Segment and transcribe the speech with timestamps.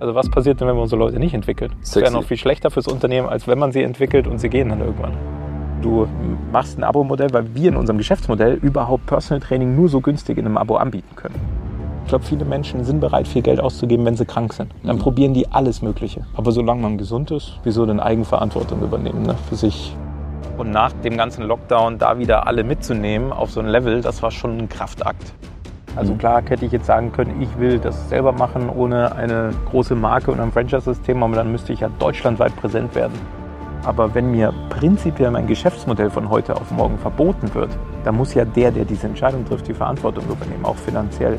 [0.00, 1.72] Also was passiert denn, wenn man unsere Leute nicht entwickelt?
[1.80, 4.70] Das wäre noch viel schlechter fürs Unternehmen, als wenn man sie entwickelt und sie gehen
[4.70, 5.12] dann irgendwann.
[5.82, 6.08] Du
[6.50, 10.46] machst ein Abo-Modell, weil wir in unserem Geschäftsmodell überhaupt Personal Training nur so günstig in
[10.46, 11.34] einem Abo anbieten können.
[12.04, 14.72] Ich glaube, viele Menschen sind bereit, viel Geld auszugeben, wenn sie krank sind.
[14.82, 15.00] Dann mhm.
[15.00, 16.24] probieren die alles Mögliche.
[16.34, 19.36] Aber solange man gesund ist, wieso denn Eigenverantwortung übernehmen ne?
[19.50, 19.94] für sich?
[20.56, 24.30] Und nach dem ganzen Lockdown da wieder alle mitzunehmen auf so ein Level, das war
[24.30, 25.34] schon ein Kraftakt.
[25.96, 26.18] Also mhm.
[26.18, 30.30] klar hätte ich jetzt sagen können, ich will das selber machen ohne eine große Marke
[30.30, 33.14] und ein Franchise-System, aber dann müsste ich ja deutschlandweit präsent werden.
[33.84, 37.70] Aber wenn mir prinzipiell mein Geschäftsmodell von heute auf morgen verboten wird,
[38.04, 41.38] dann muss ja der, der diese Entscheidung trifft, die Verantwortung übernehmen, auch finanziell.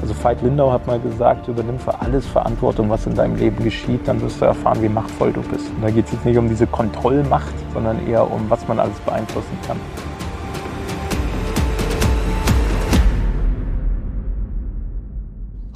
[0.00, 4.06] Also Veit Lindau hat mal gesagt, übernimm für alles Verantwortung, was in deinem Leben geschieht,
[4.06, 5.70] dann wirst du erfahren, wie machtvoll du bist.
[5.74, 8.98] Und da geht es jetzt nicht um diese Kontrollmacht, sondern eher um, was man alles
[9.00, 9.78] beeinflussen kann.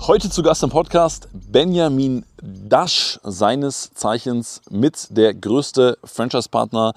[0.06, 6.94] Heute zu Gast im Podcast Benjamin Dasch, seines Zeichens mit der größte Franchise-Partner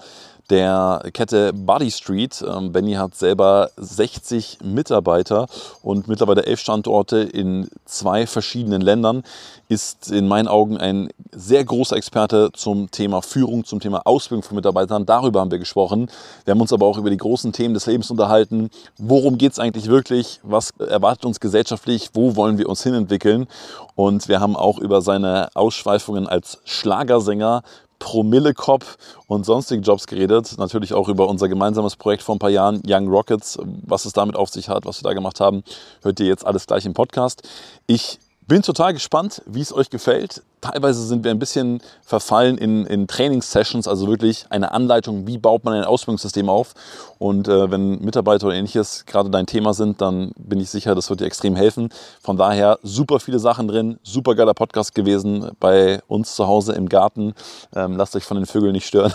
[0.50, 2.44] der Kette Body Street.
[2.46, 5.46] Ähm, Benny hat selber 60 Mitarbeiter
[5.82, 9.22] und mittlerweile elf Standorte in zwei verschiedenen Ländern.
[9.68, 14.56] Ist in meinen Augen ein sehr großer Experte zum Thema Führung, zum Thema Ausbildung von
[14.56, 15.06] Mitarbeitern.
[15.06, 16.10] Darüber haben wir gesprochen.
[16.44, 18.70] Wir haben uns aber auch über die großen Themen des Lebens unterhalten.
[18.98, 20.40] Worum geht es eigentlich wirklich?
[20.42, 22.10] Was erwartet uns gesellschaftlich?
[22.12, 23.46] Wo wollen wir uns hinentwickeln?
[23.94, 27.62] Und wir haben auch über seine Ausschweifungen als Schlagersänger
[28.04, 30.58] Promillekopf und sonstigen Jobs geredet.
[30.58, 34.36] Natürlich auch über unser gemeinsames Projekt vor ein paar Jahren, Young Rockets, was es damit
[34.36, 35.64] auf sich hat, was wir da gemacht haben.
[36.02, 37.48] Hört ihr jetzt alles gleich im Podcast.
[37.86, 40.42] Ich bin total gespannt, wie es euch gefällt.
[40.64, 45.62] Teilweise sind wir ein bisschen verfallen in, in Trainingssessions, also wirklich eine Anleitung, wie baut
[45.62, 46.72] man ein Ausbildungssystem auf.
[47.18, 51.10] Und äh, wenn Mitarbeiter oder ähnliches gerade dein Thema sind, dann bin ich sicher, das
[51.10, 51.90] wird dir extrem helfen.
[52.22, 56.88] Von daher super viele Sachen drin, super geiler Podcast gewesen bei uns zu Hause im
[56.88, 57.34] Garten.
[57.76, 59.12] Ähm, lasst euch von den Vögeln nicht stören.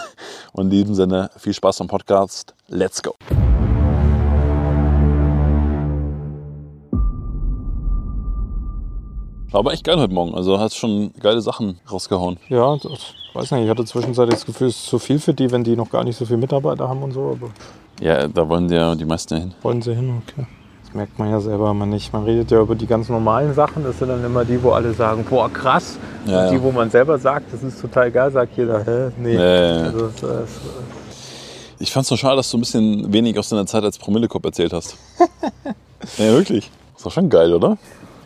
[0.53, 2.53] Und in diesem Sinne viel Spaß beim Podcast.
[2.67, 3.15] Let's go!
[9.51, 10.35] Aber echt geil heute Morgen.
[10.35, 12.37] Also hast schon geile Sachen rausgehauen.
[12.49, 13.63] Ja, das, weiß nicht.
[13.63, 16.03] Ich hatte zwischenzeitlich das Gefühl, es ist zu viel für die, wenn die noch gar
[16.03, 17.37] nicht so viele Mitarbeiter haben und so.
[17.37, 17.49] Aber
[17.99, 19.53] ja, da wollen ja die meisten ja hin.
[19.61, 20.45] Wollen sie hin, okay.
[20.83, 22.11] Das merkt man ja selber immer nicht.
[22.13, 23.83] Man redet ja über die ganz normalen Sachen.
[23.83, 25.99] Das sind dann immer die, wo alle sagen, boah, krass.
[26.25, 29.11] Ja, und die, wo man selber sagt, das ist total geil, sagt jeder, hä?
[29.17, 29.35] Nee.
[29.35, 30.49] Ja, also, das, das,
[31.79, 34.73] ich fand's nur schade, dass du ein bisschen wenig aus deiner Zeit als Promillekopf erzählt
[34.73, 34.97] hast.
[36.17, 36.69] ja, wirklich.
[36.95, 37.77] Ist doch schon geil, oder?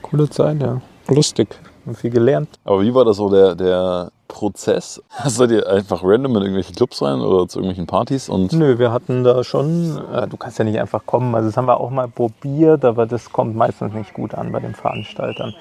[0.02, 0.82] Coole Zeit, ja
[1.14, 1.48] lustig
[1.86, 2.50] und viel gelernt.
[2.64, 5.02] Aber wie war das so der, der Prozess?
[5.26, 8.30] Seid ihr einfach random in irgendwelche Clubs rein oder zu irgendwelchen Partys?
[8.30, 11.58] Und Nö, wir hatten da schon, äh, du kannst ja nicht einfach kommen, also das
[11.58, 15.54] haben wir auch mal probiert, aber das kommt meistens nicht gut an bei den Veranstaltern.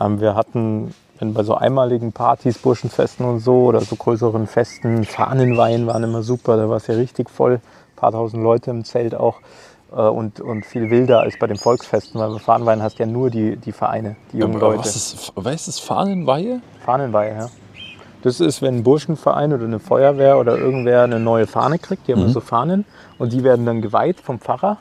[0.00, 5.04] Ähm, wir hatten wenn bei so einmaligen Partys, Burschenfesten und so oder so größeren Festen,
[5.04, 8.84] Fahnenweihen waren immer super, da war es ja richtig voll, ein paar tausend Leute im
[8.84, 9.36] Zelt auch.
[9.92, 13.30] Äh, und, und viel wilder als bei den Volksfesten, weil bei Fahnenweihen hast ja nur
[13.30, 14.80] die, die Vereine, die jungen Aber Leute.
[14.80, 16.60] Was ist, was ist Fahnenweihe?
[16.84, 17.50] Fahnenweihe, ja.
[18.22, 22.12] Das ist, wenn ein Burschenverein oder eine Feuerwehr oder irgendwer eine neue Fahne kriegt, die
[22.12, 22.28] haben mhm.
[22.28, 22.84] so Fahnen
[23.18, 24.78] und die werden dann geweiht vom Pfarrer.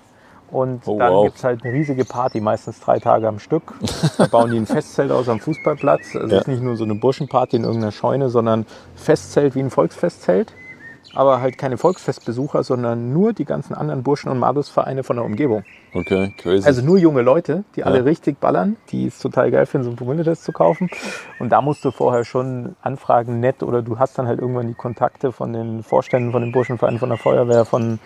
[0.52, 1.26] Und oh, dann wow.
[1.26, 3.76] gibt es halt eine riesige Party, meistens drei Tage am Stück.
[4.18, 6.16] Da bauen die ein Festzelt aus am Fußballplatz.
[6.16, 6.40] Also es ja.
[6.40, 8.66] ist nicht nur so eine Burschenparty in irgendeiner Scheune, sondern
[8.96, 10.52] Festzelt wie ein Volksfestzelt
[11.20, 15.66] aber halt keine Volksfestbesucher, sondern nur die ganzen anderen Burschen- und Madusvereine von der Umgebung.
[15.94, 16.66] Okay, crazy.
[16.66, 17.88] Also nur junge Leute, die ja.
[17.88, 20.90] alle richtig ballern, die es total geil finden, so ein Promille-Test zu kaufen.
[21.40, 24.76] Und da musst du vorher schon anfragen, nett, oder du hast dann halt irgendwann die
[24.76, 28.00] Kontakte von den Vorständen, von den Burschenvereinen, von der Feuerwehr, von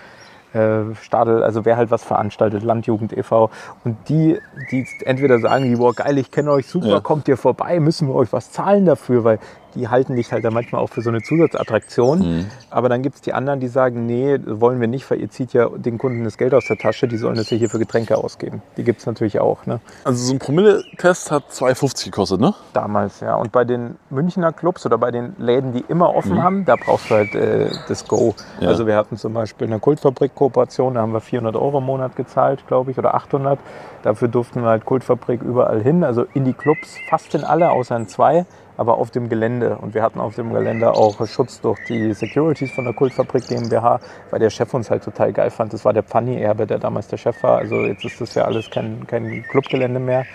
[0.53, 3.51] äh, Stadel, also wer halt was veranstaltet, Landjugend e.V.
[3.83, 4.39] Und die,
[4.71, 6.99] die entweder sagen, die, boah geil, ich kenne euch super, ja.
[6.99, 9.39] kommt ihr vorbei, müssen wir euch was zahlen dafür, weil
[9.75, 12.19] die halten dich halt dann manchmal auch für so eine Zusatzattraktion.
[12.19, 12.45] Mhm.
[12.69, 15.53] Aber dann gibt es die anderen, die sagen, nee, wollen wir nicht, weil ihr zieht
[15.53, 18.17] ja den Kunden das Geld aus der Tasche, die sollen das ja hier für Getränke
[18.17, 18.61] ausgeben.
[18.77, 19.65] Die gibt es natürlich auch.
[19.65, 19.79] Ne?
[20.03, 22.53] Also so ein Promille-Test hat 2,50 gekostet, ne?
[22.73, 23.35] Damals, ja.
[23.35, 26.43] Und bei den Münchner Clubs oder bei den Läden, die immer offen mhm.
[26.43, 28.35] haben, da brauchst du halt äh, das Go.
[28.59, 28.69] Ja.
[28.69, 32.65] Also wir hatten zum Beispiel eine Kultfabrik-Kooperation, da haben wir 400 Euro im Monat gezahlt,
[32.67, 33.59] glaube ich, oder 800.
[34.03, 37.95] Dafür durften wir halt Kultfabrik überall hin, also in die Clubs, fast in alle, außer
[37.95, 38.45] in zwei
[38.77, 39.77] aber auf dem Gelände.
[39.77, 43.99] Und wir hatten auf dem Gelände auch Schutz durch die Securities von der Kultfabrik GmbH,
[44.29, 45.73] weil der Chef uns halt total geil fand.
[45.73, 47.57] Das war der Pfanni-Erbe, der damals der Chef war.
[47.57, 50.25] Also jetzt ist das ja alles kein, kein Clubgelände mehr.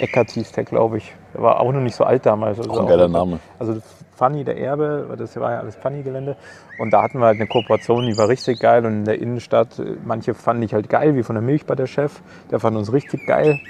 [0.00, 1.12] Eckert hieß der, glaube ich.
[1.34, 2.58] Der war auch noch nicht so alt damals.
[2.58, 3.40] Also auch ein geiler auch, Name.
[3.58, 3.80] Also
[4.14, 6.36] Fanny, der Erbe, das war ja alles Fanny-Gelände.
[6.78, 8.84] Und da hatten wir halt eine Kooperation, die war richtig geil.
[8.86, 11.86] Und in der Innenstadt, manche fanden ich halt geil, wie von der Milch bei der
[11.86, 12.20] Chef.
[12.50, 13.60] Der fand uns richtig geil.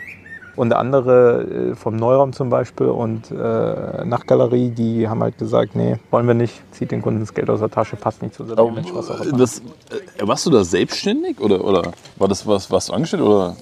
[0.59, 6.01] Und andere äh, vom Neuraum zum Beispiel und äh, Nachtgalerie, die haben halt gesagt, nee,
[6.11, 8.67] wollen wir nicht, zieht den Kunden das Geld aus der Tasche, passt nicht zu Aber,
[8.67, 9.39] Image, was auch immer.
[9.39, 13.55] Das, äh, warst du da selbstständig oder, oder war das was, warst du angestellt oder?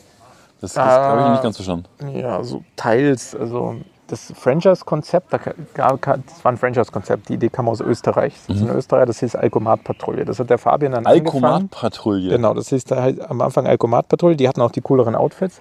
[0.63, 1.85] Das, das ah, habe ich nicht ganz verstanden.
[2.15, 3.37] Ja, so teils.
[3.37, 3.77] Also
[4.07, 5.43] das Franchise-Konzept, das
[5.75, 8.33] war ein Franchise-Konzept, die Idee kam aus Österreich.
[8.47, 8.77] Das ist in mhm.
[8.77, 10.25] Österreich, das hieß Alkomat-Patrouille.
[10.25, 12.31] Das hat der Fabian dann Alkomat-Patrouille?
[12.31, 14.37] Genau, das hieß da halt am Anfang Alkomat-Patrouille.
[14.37, 15.61] Die hatten auch die cooleren Outfits.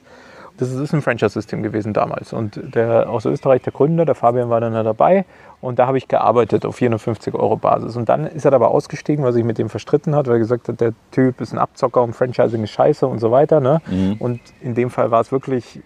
[0.58, 2.32] Das ist ein Franchise-System gewesen damals.
[2.32, 5.26] Und der aus Österreich, der Gründer, der Fabian war dann da dabei.
[5.62, 7.96] Und da habe ich gearbeitet auf 450 Euro Basis.
[7.98, 10.70] Und dann ist er aber ausgestiegen, weil sich mit dem verstritten hat, weil er gesagt
[10.70, 13.60] hat, der Typ ist ein Abzocker und Franchising ist scheiße und so weiter.
[13.60, 13.82] Ne?
[13.88, 14.16] Mhm.
[14.20, 15.82] Und in dem Fall war es wirklich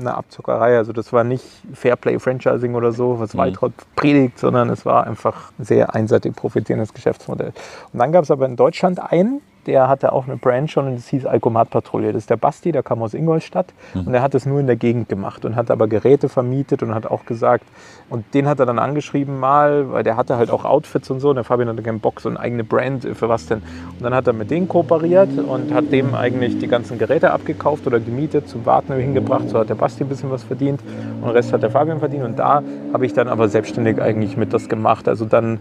[0.00, 0.76] eine Abzockerei.
[0.76, 3.38] Also das war nicht Fairplay Franchising oder so, was mhm.
[3.38, 7.52] Weitraut predigt, sondern es war einfach ein sehr einseitig profitierendes Geschäftsmodell.
[7.92, 10.96] Und dann gab es aber in Deutschland einen, der hatte auch eine Brand schon und
[10.96, 12.12] das hieß Alkomat-Patrouille.
[12.14, 14.06] Das ist der Basti, der kam aus Ingolstadt mhm.
[14.06, 16.94] und der hat es nur in der Gegend gemacht und hat aber Geräte vermietet und
[16.94, 17.64] hat auch gesagt,
[18.08, 21.28] und den hat er dann angeschrieben mal, weil der hatte halt auch Outfits und so
[21.28, 23.58] und der Fabian hatte keinen Bock, so eine eigene Brand, für was denn?
[23.58, 27.86] Und dann hat er mit denen kooperiert und hat dem eigentlich die ganzen Geräte abgekauft
[27.86, 30.80] oder gemietet, zum Warten hingebracht, so hat der Basti ein bisschen was verdient
[31.20, 32.62] und den Rest hat der Fabian verdient und da
[32.94, 35.08] habe ich dann aber selbstständig eigentlich mit das gemacht.
[35.08, 35.58] Also dann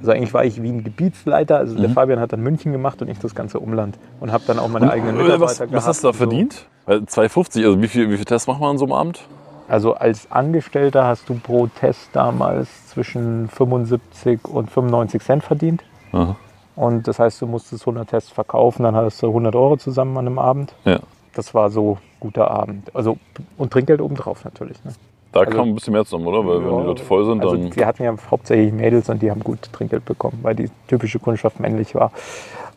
[0.00, 1.58] also eigentlich war ich wie ein Gebietsleiter.
[1.58, 1.82] Also mhm.
[1.82, 3.98] der Fabian hat dann München gemacht und ich das ganze Umland.
[4.18, 5.72] Und habe dann auch meine und, eigenen äh, Mitarbeiter was, gehabt.
[5.72, 6.66] Was hast du da verdient?
[6.86, 6.94] So.
[6.94, 9.20] 2,50, also wie viel, wie viel Tests macht man an so einem Abend?
[9.68, 15.84] Also als Angestellter hast du pro Test damals zwischen 75 und 95 Cent verdient.
[16.12, 16.34] Aha.
[16.74, 20.26] Und das heißt, du musstest 100 Tests verkaufen, dann hattest du 100 Euro zusammen an
[20.26, 20.74] einem Abend.
[20.84, 20.98] Ja.
[21.34, 22.94] Das war so guter Abend.
[22.96, 23.18] Also
[23.58, 24.82] und Trinkgeld obendrauf natürlich.
[24.84, 24.92] Ne?
[25.32, 26.46] Da also, kam ein bisschen mehr zusammen, oder?
[26.46, 27.74] Weil ja, wenn die Leute voll sind, also dann.
[27.74, 31.60] Wir hatten ja hauptsächlich Mädels und die haben gut Trinkgeld bekommen, weil die typische Kundschaft
[31.60, 32.10] männlich war.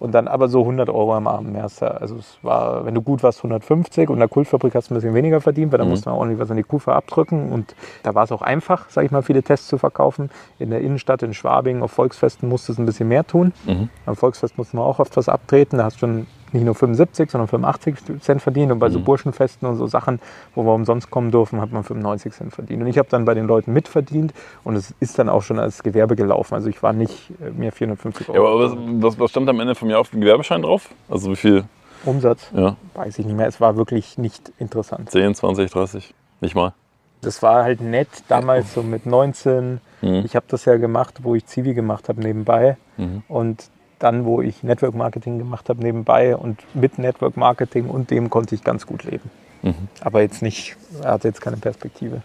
[0.04, 1.64] Und dann aber so 100 Euro am Abend mehr.
[1.64, 4.96] Also es war, wenn du gut warst, 150 und in der Kultfabrik hast du ein
[4.96, 5.92] bisschen weniger verdient, weil da mhm.
[5.92, 7.54] musste man ordentlich was an die Kufe abdrücken.
[7.54, 7.74] Und
[8.04, 10.30] da war es auch einfach, sag ich mal, viele Tests zu verkaufen.
[10.60, 13.54] In der Innenstadt, in Schwabing, auf Volksfesten musste es ein bisschen mehr tun.
[13.66, 13.88] Mhm.
[14.06, 15.78] Am Volksfest musste man auch oft was abtreten.
[15.78, 18.72] Da hast du schon nicht nur 75, sondern 85 Cent verdient.
[18.72, 19.04] Und bei so mhm.
[19.04, 20.20] Burschenfesten und so Sachen,
[20.56, 22.82] wo wir umsonst kommen durften, hat man 95 Cent verdient.
[22.82, 24.34] Und ich habe dann bei den Leuten mitverdient
[24.64, 26.54] und es ist dann auch schon als Gewerbe gelaufen.
[26.54, 28.38] Also ich war nicht mehr 450 Euro.
[28.38, 30.90] Ja, aber was, was, was stand am Ende vom Jahr auf dem Gewerbeschein drauf?
[31.10, 31.64] Also wie viel?
[32.06, 32.50] Umsatz?
[32.54, 32.76] Ja.
[32.94, 33.48] Weiß ich nicht mehr.
[33.48, 35.10] Es war wirklich nicht interessant.
[35.12, 36.14] 10, 20, 30?
[36.42, 36.74] Nicht mal?
[37.22, 39.80] Das war halt nett damals so mit 19.
[40.02, 40.24] Mhm.
[40.26, 42.78] Ich habe das ja gemacht, wo ich Zivi gemacht habe nebenbei.
[42.98, 43.24] Mhm.
[43.30, 43.70] Und
[44.00, 48.54] dann, wo ich Network Marketing gemacht habe nebenbei und mit Network Marketing und dem konnte
[48.54, 49.32] ich ganz gut leben.
[49.62, 49.88] Mhm.
[50.02, 52.22] Aber jetzt nicht, er hatte jetzt keine Perspektive.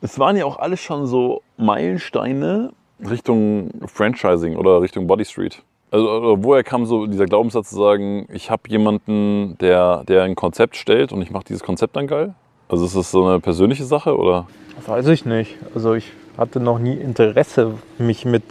[0.00, 2.72] Es waren ja auch alles schon so Meilensteine
[3.08, 5.62] Richtung Franchising oder Richtung Body Street.
[5.92, 10.76] Also woher kam so dieser Glaubenssatz zu sagen, ich habe jemanden, der, der ein Konzept
[10.76, 12.34] stellt und ich mache dieses Konzept dann geil?
[12.70, 14.46] Also ist das so eine persönliche Sache oder?
[14.76, 15.58] Das weiß ich nicht.
[15.74, 18.42] Also ich hatte noch nie Interesse, mich mit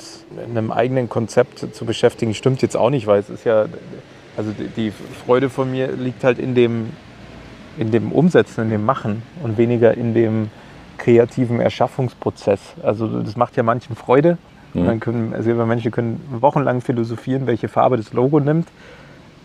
[0.56, 2.36] einem eigenen Konzept zu beschäftigen.
[2.36, 3.66] Stimmt jetzt auch nicht, weil es ist ja,
[4.38, 4.92] also die
[5.26, 6.92] Freude von mir liegt halt in dem,
[7.76, 10.52] in dem Umsetzen, in dem Machen und weniger in dem
[11.00, 12.60] kreativen Erschaffungsprozess.
[12.84, 14.38] Also das macht ja manchen Freude.
[14.74, 14.86] Mhm.
[14.86, 18.68] dann können, also Menschen können wochenlang philosophieren, welche Farbe das Logo nimmt.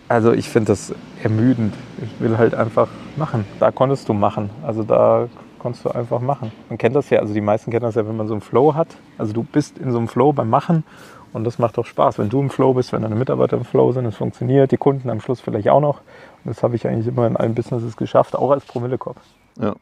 [0.09, 1.75] Also ich finde das ermüdend.
[2.03, 3.45] Ich will halt einfach machen.
[3.59, 4.51] Da konntest du machen.
[4.65, 5.29] Also da
[5.59, 6.53] konntest du einfach machen.
[6.69, 8.75] Man kennt das ja, also die meisten kennen das ja, wenn man so einen Flow
[8.75, 8.89] hat.
[9.19, 10.85] Also du bist in so einem Flow beim Machen
[11.33, 12.19] und das macht doch Spaß.
[12.19, 15.11] Wenn du im Flow bist, wenn deine Mitarbeiter im Flow sind, es funktioniert, die Kunden
[15.11, 16.03] am Schluss vielleicht auch noch.
[16.45, 19.19] Und das habe ich eigentlich immer in allen Businesses geschafft, auch als Promillekopf.
[19.61, 19.75] Ja.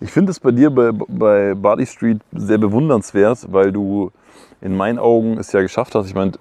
[0.00, 4.10] Ich finde es bei dir bei, bei Body Street sehr bewundernswert, weil du
[4.60, 6.06] in meinen Augen es ja geschafft hast.
[6.06, 6.32] Ich meine,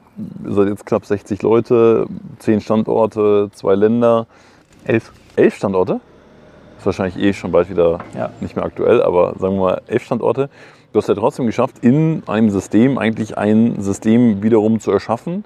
[0.46, 2.08] ihr seid jetzt knapp 60 Leute,
[2.40, 4.28] 10 Standorte, zwei Länder.
[4.86, 5.12] Elf.
[5.36, 6.02] Elf Standorte?
[6.78, 8.30] Ist wahrscheinlich eh schon bald wieder ja.
[8.40, 10.50] nicht mehr aktuell, aber sagen wir mal elf Standorte.
[10.92, 15.44] Du hast ja trotzdem geschafft, in einem System eigentlich ein System wiederum zu erschaffen,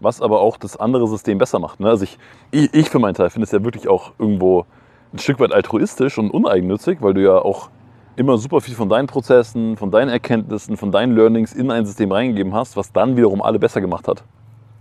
[0.00, 1.80] was aber auch das andere System besser macht.
[1.80, 1.88] Ne?
[1.88, 2.18] Also ich,
[2.50, 4.64] ich, ich für meinen Teil finde es ja wirklich auch irgendwo
[5.12, 7.68] ein Stück weit altruistisch und uneigennützig, weil du ja auch
[8.16, 12.12] immer super viel von deinen Prozessen, von deinen Erkenntnissen, von deinen Learnings in ein System
[12.12, 14.24] reingegeben hast, was dann wiederum alle besser gemacht hat.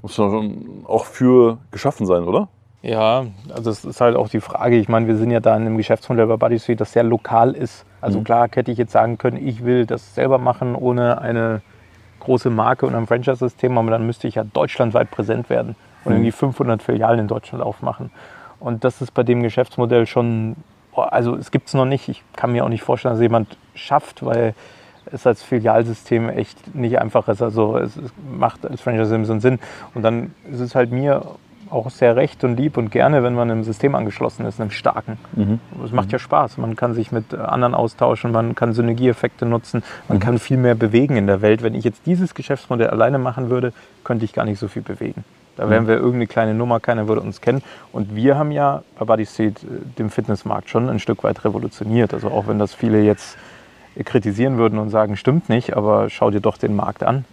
[0.01, 2.47] Muss schon auch für geschaffen sein, oder?
[2.81, 4.77] Ja, also es ist halt auch die Frage.
[4.77, 7.83] Ich meine, wir sind ja da in einem Geschäftsmodell bei Street, das sehr lokal ist.
[7.99, 8.23] Also mhm.
[8.25, 11.61] klar hätte ich jetzt sagen können, ich will das selber machen ohne eine
[12.19, 16.17] große Marke und ein Franchise-System, aber dann müsste ich ja deutschlandweit präsent werden und mhm.
[16.17, 18.11] irgendwie 500 Filialen in Deutschland aufmachen.
[18.59, 20.55] Und das ist bei dem Geschäftsmodell schon,
[20.97, 22.09] also es gibt es noch nicht.
[22.09, 24.53] Ich kann mir auch nicht vorstellen, dass jemand schafft, weil
[25.11, 27.41] es als Filialsystem echt nicht einfach ist.
[27.41, 27.99] Also es
[28.29, 29.59] macht als Franchise so einen Sinn.
[29.93, 31.23] Und dann ist es halt mir
[31.69, 35.17] auch sehr recht und lieb und gerne, wenn man einem System angeschlossen ist, einem starken.
[35.33, 35.59] Mhm.
[35.83, 36.57] Es macht ja Spaß.
[36.57, 40.21] Man kann sich mit anderen austauschen, man kann Synergieeffekte nutzen, man mhm.
[40.21, 41.63] kann viel mehr bewegen in der Welt.
[41.63, 43.73] Wenn ich jetzt dieses Geschäftsmodell alleine machen würde,
[44.03, 45.23] könnte ich gar nicht so viel bewegen.
[45.55, 45.87] Da wären mhm.
[45.87, 47.61] wir irgendeine kleine Nummer, keiner würde uns kennen.
[47.91, 52.13] Und wir haben ja bei Body Street äh, den Fitnessmarkt schon ein Stück weit revolutioniert.
[52.13, 53.37] Also auch wenn das viele jetzt
[54.03, 57.25] kritisieren würden und sagen, stimmt nicht, aber schau dir doch den Markt an.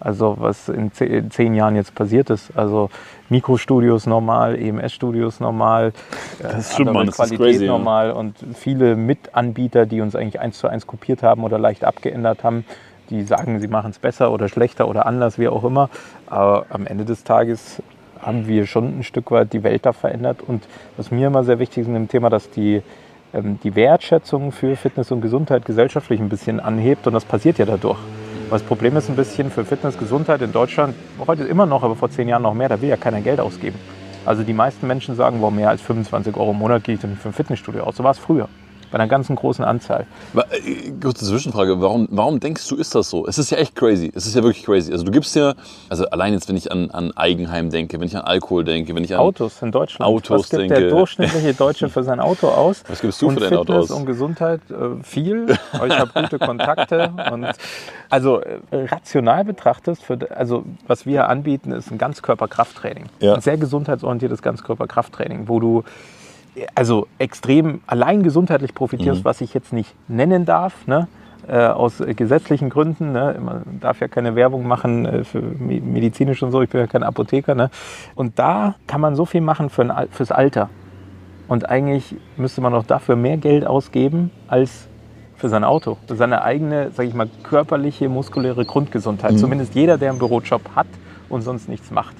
[0.00, 2.56] Also was in zehn Jahren jetzt passiert ist.
[2.56, 2.88] Also
[3.28, 5.92] Mikrostudios normal, EMS-Studios normal,
[6.40, 10.68] das stimmt, man, das Qualität crazy, normal und viele Mitanbieter, die uns eigentlich eins zu
[10.68, 12.64] eins kopiert haben oder leicht abgeändert haben,
[13.10, 15.90] die sagen, sie machen es besser oder schlechter oder anders, wie auch immer.
[16.26, 17.82] Aber am Ende des Tages
[18.22, 20.42] haben wir schon ein Stück weit die Welt da verändert.
[20.46, 22.82] Und was mir immer sehr wichtig ist in dem Thema, dass die,
[23.34, 27.06] ähm, die Wertschätzung für Fitness und Gesundheit gesellschaftlich ein bisschen anhebt.
[27.06, 27.98] Und das passiert ja dadurch.
[28.50, 32.10] Das Problem ist ein bisschen für Fitness, Gesundheit in Deutschland, heute immer noch, aber vor
[32.10, 33.78] zehn Jahren noch mehr, da will ja keiner Geld ausgeben.
[34.26, 37.16] Also die meisten Menschen sagen, warum mehr als 25 Euro im Monat gehe ich denn
[37.16, 37.96] für ein Fitnessstudio aus.
[37.96, 38.48] So war es früher
[38.90, 40.06] bei einer ganzen großen Anzahl.
[40.34, 43.26] Äh, kurze Zwischenfrage, warum, warum denkst du, ist das so?
[43.26, 44.10] Es ist ja echt crazy.
[44.14, 44.92] Es ist ja wirklich crazy.
[44.92, 45.54] Also du gibst ja,
[45.88, 49.04] also allein jetzt, wenn ich an, an Eigenheim denke, wenn ich an Alkohol denke, wenn
[49.04, 50.10] ich an Autos in Deutschland.
[50.10, 50.80] Autos Was gibt denke.
[50.80, 52.82] der durchschnittliche Deutsche für sein Auto aus?
[52.88, 53.90] Was gibst du und für dein Fitness Auto aus?
[53.90, 55.46] und Gesundheit äh, viel.
[55.50, 57.46] ich habe gute Kontakte und
[58.08, 63.06] also äh, rational betrachtet, für, also was wir anbieten, ist ein Ganzkörperkrafttraining.
[63.20, 63.34] Ja.
[63.34, 65.84] Ein sehr gesundheitsorientiertes Ganzkörperkrafttraining, wo du
[66.74, 69.24] also extrem allein gesundheitlich profitierst, mhm.
[69.24, 71.08] was ich jetzt nicht nennen darf, ne?
[71.48, 73.12] Äh, aus gesetzlichen Gründen.
[73.12, 73.36] Ne?
[73.42, 77.02] Man darf ja keine Werbung machen äh, für medizinisch und so, ich bin ja kein
[77.02, 77.54] Apotheker.
[77.54, 77.70] Ne?
[78.14, 80.68] Und da kann man so viel machen für ein, fürs Alter.
[81.48, 84.86] Und eigentlich müsste man auch dafür mehr Geld ausgeben als
[85.34, 89.32] für sein Auto, für seine eigene, sage ich mal, körperliche, muskuläre Grundgesundheit.
[89.32, 89.38] Mhm.
[89.38, 90.86] Zumindest jeder, der einen Bürojob hat
[91.30, 92.14] und sonst nichts macht.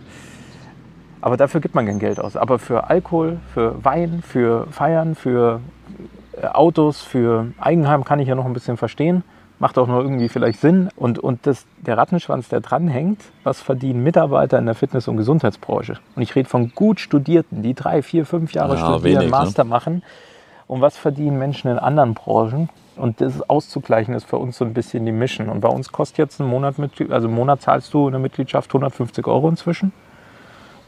[1.21, 2.37] Aber dafür gibt man kein Geld aus.
[2.37, 5.61] Aber für Alkohol, für Wein, für Feiern, für
[6.41, 9.23] äh, Autos, für Eigenheim kann ich ja noch ein bisschen verstehen.
[9.59, 10.89] Macht auch noch irgendwie vielleicht Sinn.
[10.97, 15.99] Und, und das, der Rattenschwanz, der dranhängt, was verdienen Mitarbeiter in der Fitness- und Gesundheitsbranche?
[16.17, 19.31] Und ich rede von gut Studierten, die drei, vier, fünf Jahre ja, studieren, wenig, ne?
[19.31, 19.71] Master ne?
[19.71, 20.03] machen.
[20.67, 22.71] Und was verdienen Menschen in anderen Branchen?
[22.97, 25.49] Und das auszugleichen ist für uns so ein bisschen die Mission.
[25.49, 26.77] Und bei uns kostet jetzt ein Monat,
[27.11, 29.93] also im Monat zahlst du eine Mitgliedschaft 150 Euro inzwischen.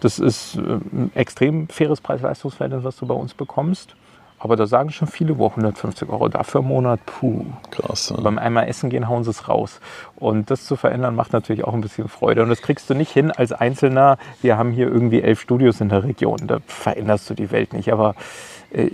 [0.03, 3.95] Das ist äh, ein extrem faires Preis-Leistungs-Verhältnis, was du bei uns bekommst.
[4.41, 7.45] Aber da sagen schon viele, wo 150 Euro dafür im Monat, puh.
[7.71, 8.13] Krass.
[8.15, 8.21] Ja.
[8.21, 9.79] Beim einmal essen gehen, hauen sie es raus.
[10.17, 12.43] Und das zu verändern, macht natürlich auch ein bisschen Freude.
[12.43, 14.19] Und das kriegst du nicht hin als Einzelner.
[14.41, 16.39] Wir haben hier irgendwie elf Studios in der Region.
[16.49, 17.93] Da veränderst du die Welt nicht.
[17.93, 18.17] Aber
[18.73, 18.91] äh,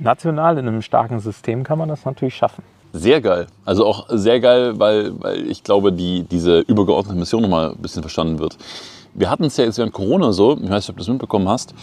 [0.00, 2.64] national in einem starken System kann man das natürlich schaffen.
[2.92, 3.46] Sehr geil.
[3.64, 8.02] Also auch sehr geil, weil, weil ich glaube, die, diese übergeordnete Mission nochmal ein bisschen
[8.02, 8.58] verstanden wird.
[9.14, 11.48] Wir hatten es ja jetzt während Corona so, ich weiß nicht, ob du das mitbekommen
[11.48, 11.74] hast,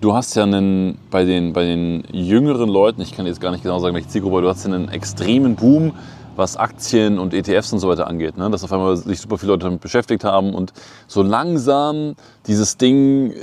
[0.00, 3.62] du hast ja einen, bei den, bei den jüngeren Leuten, ich kann jetzt gar nicht
[3.62, 5.92] genau sagen, welche Zielgruppe, du hast ja einen extremen Boom,
[6.36, 8.36] was Aktien und ETFs und so weiter angeht.
[8.36, 8.48] Ne?
[8.48, 10.72] Dass auf einmal sich super viele Leute damit beschäftigt haben und
[11.08, 12.14] so langsam
[12.46, 13.34] dieses Ding äh,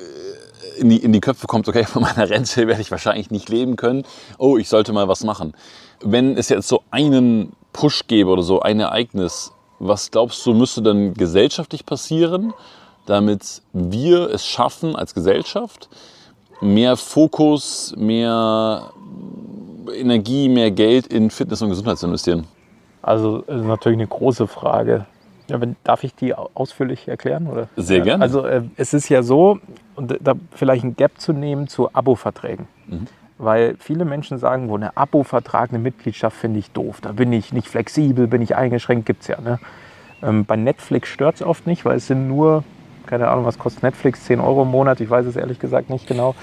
[0.78, 3.76] in die, in die Köpfe kommt, okay, von meiner Rente werde ich wahrscheinlich nicht leben
[3.76, 4.04] können.
[4.38, 5.54] Oh, ich sollte mal was machen.
[6.02, 10.82] Wenn es jetzt so einen Push gäbe oder so ein Ereignis, was glaubst du, müsste
[10.82, 12.54] dann gesellschaftlich passieren?
[13.06, 15.90] Damit wir es schaffen als Gesellschaft,
[16.62, 18.92] mehr Fokus, mehr
[19.94, 22.46] Energie, mehr Geld in Fitness und Gesundheit zu investieren?
[23.02, 25.06] Also ist natürlich eine große Frage.
[25.48, 27.48] Ja, wenn, darf ich die ausführlich erklären?
[27.48, 27.68] Oder?
[27.76, 28.24] Sehr gerne.
[28.24, 29.60] Also äh, es ist ja so,
[29.96, 32.68] und da vielleicht ein Gap zu nehmen zu Abo-Verträgen.
[32.88, 33.06] Mhm.
[33.38, 37.00] Weil viele Menschen sagen, wo eine Abo-Vertrag, eine Mitgliedschaft finde ich doof.
[37.02, 39.40] Da bin ich nicht flexibel, bin ich eingeschränkt, gibt es ja.
[39.40, 39.60] Ne?
[40.24, 42.64] Ähm, bei Netflix stört es oft nicht, weil es sind nur
[43.06, 44.26] keine Ahnung, was kostet Netflix?
[44.26, 46.36] 10 Euro im Monat, ich weiß es ehrlich gesagt nicht genau.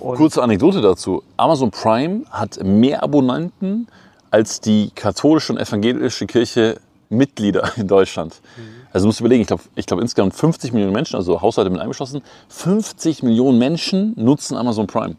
[0.00, 1.22] Und Kurze Anekdote dazu.
[1.36, 3.88] Amazon Prime hat mehr Abonnenten
[4.30, 8.40] als die katholische und evangelische Kirche Mitglieder in Deutschland.
[8.56, 8.62] Mhm.
[8.92, 11.80] Also musst du überlegen, ich glaube ich glaub insgesamt 50 Millionen Menschen, also Haushalte mit
[11.80, 15.16] eingeschlossen, 50 Millionen Menschen nutzen Amazon Prime.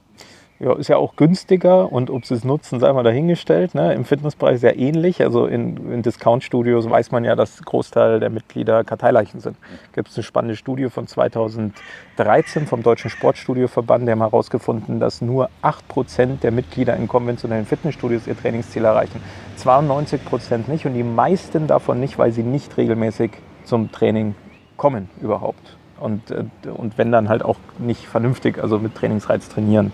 [0.60, 3.76] Ja, ist ja auch günstiger und ob sie es nutzen, sei mal dahingestellt.
[3.76, 3.94] Ne?
[3.94, 5.22] Im Fitnessbereich sehr ähnlich.
[5.22, 9.56] Also in, in Discount-Studios weiß man ja, dass Großteil der Mitglieder Karteileichen sind.
[9.94, 15.52] Gibt es eine spannende Studie von 2013 vom Deutschen Sportstudioverband, der haben herausgefunden, dass nur
[15.62, 19.22] 8% der Mitglieder in konventionellen Fitnessstudios ihr Trainingsziel erreichen.
[19.60, 23.30] 92% nicht und die meisten davon nicht, weil sie nicht regelmäßig
[23.64, 24.34] zum Training
[24.76, 29.92] kommen überhaupt und, äh, und wenn dann halt auch nicht vernünftig, also mit Trainingsreiz trainieren.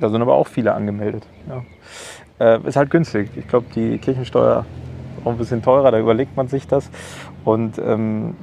[0.00, 1.26] Da sind aber auch viele angemeldet.
[1.48, 1.64] Ja.
[2.38, 3.30] Äh, ist halt günstig.
[3.36, 4.64] Ich glaube, die Kirchensteuer
[5.18, 6.90] ist auch ein bisschen teurer, da überlegt man sich das.
[7.44, 8.34] Und ähm,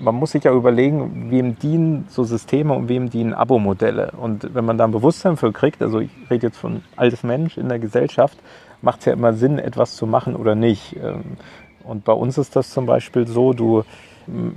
[0.00, 4.12] man muss sich ja überlegen, wem dienen so Systeme und wem dienen Abo-Modelle.
[4.16, 7.58] Und wenn man da ein Bewusstsein für kriegt, also ich rede jetzt von altes Mensch
[7.58, 8.38] in der Gesellschaft,
[8.82, 10.96] macht es ja immer Sinn, etwas zu machen oder nicht.
[11.02, 11.36] Ähm,
[11.84, 13.84] und bei uns ist das zum Beispiel so, du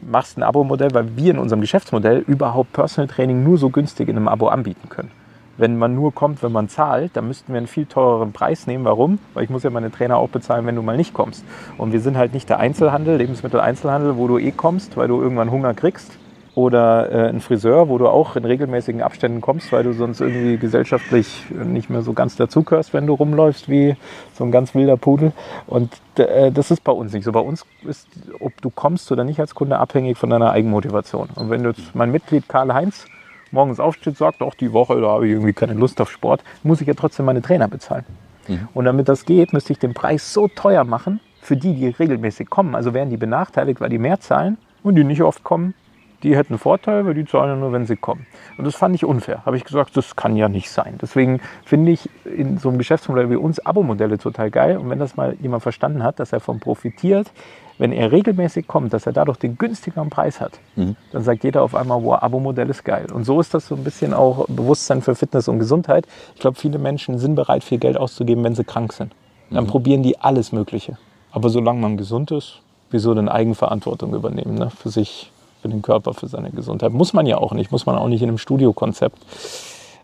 [0.09, 4.17] machst ein Abo-Modell, weil wir in unserem Geschäftsmodell überhaupt Personal Training nur so günstig in
[4.17, 5.11] einem Abo anbieten können.
[5.57, 8.85] Wenn man nur kommt, wenn man zahlt, dann müssten wir einen viel teureren Preis nehmen.
[8.85, 9.19] Warum?
[9.33, 11.43] Weil ich muss ja meine Trainer auch bezahlen, wenn du mal nicht kommst.
[11.77, 15.51] Und wir sind halt nicht der Einzelhandel, Lebensmitteleinzelhandel, wo du eh kommst, weil du irgendwann
[15.51, 16.17] Hunger kriegst.
[16.53, 20.57] Oder äh, ein Friseur, wo du auch in regelmäßigen Abständen kommst, weil du sonst irgendwie
[20.57, 23.95] gesellschaftlich nicht mehr so ganz dazugehörst, wenn du rumläufst wie
[24.33, 25.31] so ein ganz wilder Pudel.
[25.67, 27.31] Und äh, das ist bei uns nicht so.
[27.31, 28.07] Bei uns ist,
[28.41, 31.29] ob du kommst oder nicht als Kunde, abhängig von deiner Eigenmotivation.
[31.35, 33.05] Und wenn du jetzt mein Mitglied Karl-Heinz
[33.51, 36.81] morgens aufsteht, sagt, auch die Woche, da habe ich irgendwie keine Lust auf Sport, muss
[36.81, 38.05] ich ja trotzdem meine Trainer bezahlen.
[38.47, 38.67] Mhm.
[38.73, 42.49] Und damit das geht, müsste ich den Preis so teuer machen, für die, die regelmäßig
[42.49, 42.75] kommen.
[42.75, 45.73] Also werden die benachteiligt, weil die mehr zahlen und die nicht oft kommen,
[46.23, 48.25] die hätten einen Vorteil, weil die zahlen ja nur, wenn sie kommen.
[48.57, 49.45] Und das fand ich unfair.
[49.45, 50.97] Habe ich gesagt, das kann ja nicht sein.
[51.01, 54.77] Deswegen finde ich in so einem Geschäftsmodell wie uns Abo-Modelle total geil.
[54.77, 57.31] Und wenn das mal jemand verstanden hat, dass er davon profitiert,
[57.77, 60.95] wenn er regelmäßig kommt, dass er dadurch den günstigeren Preis hat, mhm.
[61.11, 63.07] dann sagt jeder auf einmal, wow, Abo-Modell ist geil.
[63.11, 66.07] Und so ist das so ein bisschen auch Bewusstsein für Fitness und Gesundheit.
[66.35, 69.13] Ich glaube, viele Menschen sind bereit, viel Geld auszugeben, wenn sie krank sind.
[69.49, 69.69] Dann mhm.
[69.69, 70.97] probieren die alles Mögliche.
[71.31, 72.61] Aber solange man gesund ist,
[72.91, 74.69] wieso denn Eigenverantwortung übernehmen ne?
[74.69, 75.31] für sich,
[75.61, 76.91] für den Körper, für seine Gesundheit?
[76.91, 79.17] Muss man ja auch nicht, muss man auch nicht in einem Studiokonzept.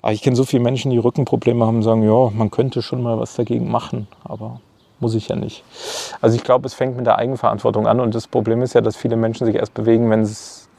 [0.01, 3.19] Aber ich kenne so viele Menschen, die Rückenprobleme haben, sagen, ja, man könnte schon mal
[3.19, 4.61] was dagegen machen, aber
[4.99, 5.63] muss ich ja nicht.
[6.21, 8.95] Also ich glaube, es fängt mit der Eigenverantwortung an und das Problem ist ja, dass
[8.95, 10.27] viele Menschen sich erst bewegen, wenn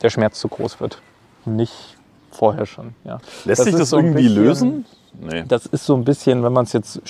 [0.02, 1.00] der Schmerz zu groß wird
[1.44, 1.96] und nicht
[2.30, 2.94] vorher schon.
[3.04, 3.18] Ja.
[3.44, 4.84] Lässt das sich das so irgendwie bisschen, lösen?
[5.20, 5.44] Nee.
[5.48, 7.00] Das ist so ein bisschen, wenn man es jetzt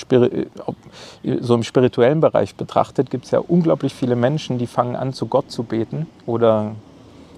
[1.40, 5.26] so im spirituellen Bereich betrachtet, gibt es ja unglaublich viele Menschen, die fangen an, zu
[5.26, 6.72] Gott zu beten oder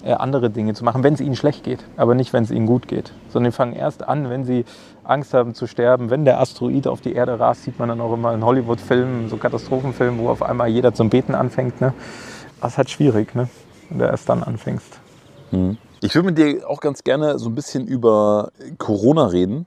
[0.06, 2.88] andere Dinge zu machen, wenn es ihnen schlecht geht, aber nicht, wenn es ihnen gut
[2.88, 3.12] geht.
[3.28, 4.64] Sondern die fangen erst an, wenn sie
[5.04, 6.10] Angst haben zu sterben.
[6.10, 9.36] Wenn der Asteroid auf die Erde rast, sieht man dann auch immer in Hollywood-Filmen, so
[9.36, 11.80] Katastrophenfilmen, wo auf einmal jeder zum Beten anfängt.
[11.80, 11.92] Ne?
[12.60, 13.48] Das ist halt schwierig, ne?
[13.88, 15.00] wenn du erst dann anfängst.
[15.50, 15.76] Hm.
[16.02, 19.66] Ich würde mit dir auch ganz gerne so ein bisschen über Corona reden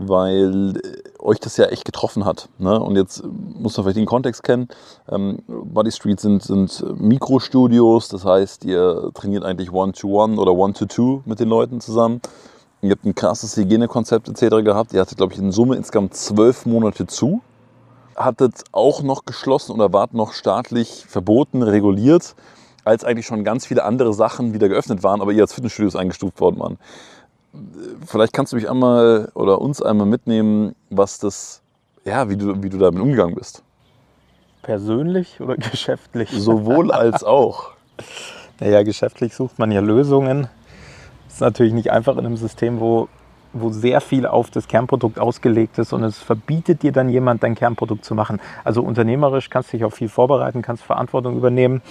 [0.00, 2.48] weil äh, euch das ja echt getroffen hat.
[2.58, 2.80] Ne?
[2.80, 4.68] Und jetzt muss man vielleicht den Kontext kennen.
[5.10, 11.22] Ähm, Body Street sind, sind Mikrostudios, das heißt, ihr trainiert eigentlich One-to-One -one oder One-to-Two
[11.26, 12.22] mit den Leuten zusammen.
[12.80, 14.64] Ihr habt ein krasses Hygienekonzept etc.
[14.64, 14.94] gehabt.
[14.94, 17.42] Ihr hattet, glaube ich, in Summe insgesamt zwölf Monate zu.
[18.16, 22.34] Hattet auch noch geschlossen oder wart noch staatlich verboten, reguliert,
[22.84, 26.40] als eigentlich schon ganz viele andere Sachen wieder geöffnet waren, aber ihr als Fitnessstudios eingestuft
[26.40, 26.78] worden waren
[28.06, 31.62] vielleicht kannst du mich einmal oder uns einmal mitnehmen, was das,
[32.04, 33.62] ja, wie du, wie du damit umgegangen bist.
[34.62, 36.30] Persönlich oder geschäftlich?
[36.30, 37.70] Sowohl als auch.
[38.62, 40.46] Naja, geschäftlich sucht man ja Lösungen.
[41.24, 43.08] Das ist natürlich nicht einfach in einem System, wo
[43.52, 47.54] wo sehr viel auf das Kernprodukt ausgelegt ist und es verbietet dir dann jemand, dein
[47.54, 48.40] Kernprodukt zu machen.
[48.64, 51.82] Also unternehmerisch kannst du dich auf viel vorbereiten, kannst Verantwortung übernehmen.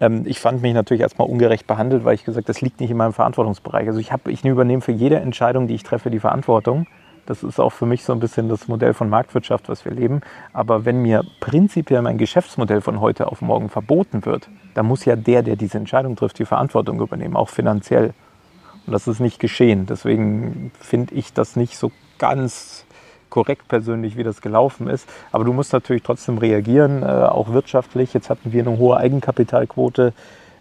[0.00, 2.96] Ähm, ich fand mich natürlich erstmal ungerecht behandelt, weil ich gesagt, das liegt nicht in
[2.96, 3.88] meinem Verantwortungsbereich.
[3.88, 6.86] Also ich, hab, ich übernehme für jede Entscheidung, die ich treffe, die Verantwortung.
[7.26, 10.22] Das ist auch für mich so ein bisschen das Modell von Marktwirtschaft, was wir leben.
[10.54, 15.14] Aber wenn mir prinzipiell mein Geschäftsmodell von heute auf morgen verboten wird, dann muss ja
[15.14, 18.14] der, der diese Entscheidung trifft, die Verantwortung übernehmen, auch finanziell.
[18.88, 19.84] Und das ist nicht geschehen.
[19.84, 22.86] Deswegen finde ich das nicht so ganz
[23.28, 25.06] korrekt persönlich, wie das gelaufen ist.
[25.30, 28.14] Aber du musst natürlich trotzdem reagieren, äh, auch wirtschaftlich.
[28.14, 30.14] Jetzt hatten wir eine hohe Eigenkapitalquote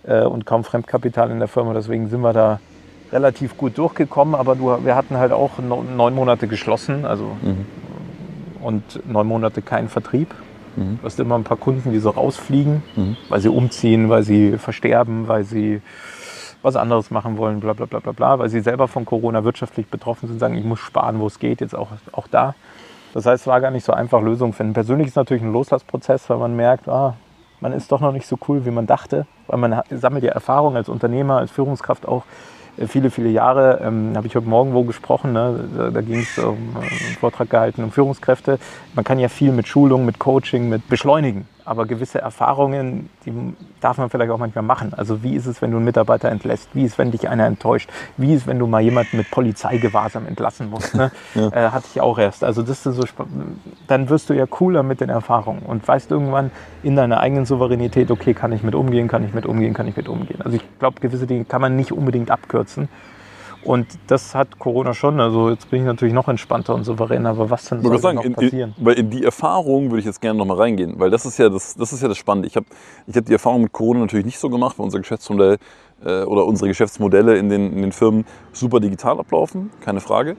[0.03, 1.73] äh, und kaum Fremdkapital in der Firma.
[1.73, 2.59] Deswegen sind wir da
[3.13, 4.35] relativ gut durchgekommen.
[4.35, 7.05] Aber du, wir hatten halt auch neun Monate geschlossen.
[7.05, 7.65] Also, mhm.
[8.61, 10.35] Und neun Monate kein Vertrieb.
[10.75, 10.99] Mhm.
[10.99, 13.15] Du hast immer ein paar Kunden, die so rausfliegen, mhm.
[13.29, 15.81] weil sie umziehen, weil sie versterben, weil sie
[16.67, 19.87] was anderes machen wollen, bla bla bla bla bla, weil sie selber von Corona wirtschaftlich
[19.87, 22.53] betroffen sind, sagen, ich muss sparen, wo es geht, jetzt auch, auch da.
[23.13, 24.73] Das heißt, es war gar nicht so einfach, Lösungen finden.
[24.73, 27.15] Persönlich ist es natürlich ein Loslassprozess, weil man merkt, ah,
[27.61, 30.75] man ist doch noch nicht so cool, wie man dachte, weil man sammelt ja Erfahrung
[30.75, 32.23] als Unternehmer, als Führungskraft auch
[32.77, 33.79] äh, viele, viele Jahre.
[33.81, 35.67] Ähm, habe ich heute Morgen wo gesprochen, ne?
[35.75, 38.59] da, da ging es um äh, einen Vortrag gehalten um Führungskräfte.
[38.93, 43.97] Man kann ja viel mit Schulung, mit Coaching, mit Beschleunigen aber gewisse Erfahrungen, die darf
[43.97, 44.93] man vielleicht auch manchmal machen.
[44.93, 46.69] Also wie ist es, wenn du einen Mitarbeiter entlässt?
[46.73, 47.89] Wie ist, es, wenn dich einer enttäuscht?
[48.15, 50.95] Wie ist, es, wenn du mal jemanden mit Polizeigewahrsam entlassen musst?
[50.95, 51.11] Ne?
[51.35, 51.49] ja.
[51.49, 52.43] äh, hatte ich auch erst.
[52.43, 53.03] Also das ist so,
[53.87, 56.51] dann wirst du ja cooler mit den Erfahrungen und weißt irgendwann
[56.83, 59.97] in deiner eigenen Souveränität, okay, kann ich mit umgehen, kann ich mit umgehen, kann ich
[59.97, 60.41] mit umgehen.
[60.41, 62.87] Also ich glaube, gewisse Dinge kann man nicht unbedingt abkürzen.
[63.67, 65.19] Und das hat Corona schon.
[65.19, 67.31] Also jetzt bin ich natürlich noch entspannter und souveräner.
[67.31, 68.73] Aber was denn soll sagen, noch passieren?
[68.77, 71.25] In, in, weil in die Erfahrung würde ich jetzt gerne noch mal reingehen, weil das
[71.25, 72.47] ist ja das, das ist ja das Spannende.
[72.47, 72.65] Ich habe
[73.07, 75.57] ich hab die Erfahrung mit Corona natürlich nicht so gemacht, weil unser Geschäftsmodell
[76.01, 80.37] äh, oder unsere Geschäftsmodelle in den, in den Firmen super digital ablaufen, keine Frage.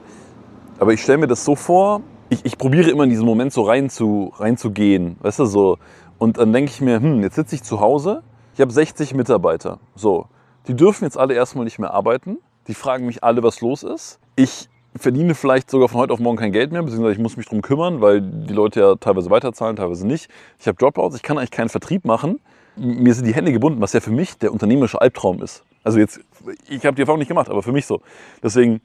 [0.79, 3.61] Aber ich stelle mir das so vor, ich, ich probiere immer in diesen Moment so
[3.61, 5.77] rein zu, reinzugehen, weißt du, so.
[6.17, 8.23] Und dann denke ich mir, hm, jetzt sitze ich zu Hause,
[8.55, 10.25] ich habe 60 Mitarbeiter, so.
[10.67, 12.37] Die dürfen jetzt alle erstmal nicht mehr arbeiten.
[12.69, 14.19] Die fragen mich alle, was los ist.
[14.35, 17.47] Ich verdiene vielleicht sogar von heute auf morgen kein Geld mehr, beziehungsweise ich muss mich
[17.47, 20.29] drum kümmern, weil die Leute ja teilweise weiterzahlen, teilweise nicht.
[20.59, 22.39] Ich habe Dropouts, ich kann eigentlich keinen Vertrieb machen.
[22.75, 25.63] Mir sind die Hände gebunden, was ja für mich der unternehmerische Albtraum ist.
[25.83, 26.19] Also jetzt,
[26.69, 28.01] ich habe die Erfahrung nicht gemacht, aber für mich so.
[28.43, 28.81] Deswegen,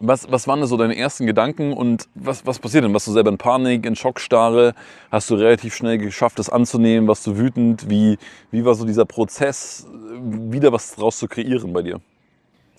[0.00, 2.94] was, was waren so deine ersten Gedanken und was, was passiert denn?
[2.94, 4.74] Warst du selber in Panik, in Schockstarre?
[5.10, 7.06] Hast du relativ schnell geschafft, das anzunehmen?
[7.06, 7.90] Warst du wütend?
[7.90, 8.16] Wie,
[8.50, 9.86] wie war so dieser Prozess,
[10.22, 12.00] wieder was draus zu kreieren bei dir?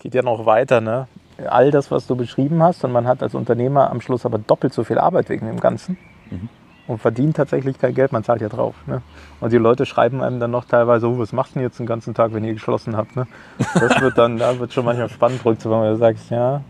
[0.00, 1.06] Geht ja noch weiter, ne?
[1.48, 4.72] all das, was du beschrieben hast, und man hat als Unternehmer am Schluss aber doppelt
[4.72, 5.96] so viel Arbeit wegen dem Ganzen
[6.30, 6.48] mhm.
[6.86, 8.74] und verdient tatsächlich kein Geld, man zahlt ja drauf.
[8.86, 9.02] Ne?
[9.40, 11.86] Und die Leute schreiben einem dann noch teilweise, oh, was machst du denn jetzt den
[11.86, 13.16] ganzen Tag, wenn ihr geschlossen habt?
[13.16, 13.26] Ne?
[13.74, 16.62] Das wird dann, da wird schon manchmal spannend zurückzufahren, weil du sagst, ja,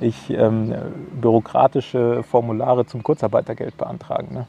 [0.00, 0.74] ich ähm,
[1.20, 4.34] bürokratische Formulare zum Kurzarbeitergeld beantragen.
[4.34, 4.46] Ne?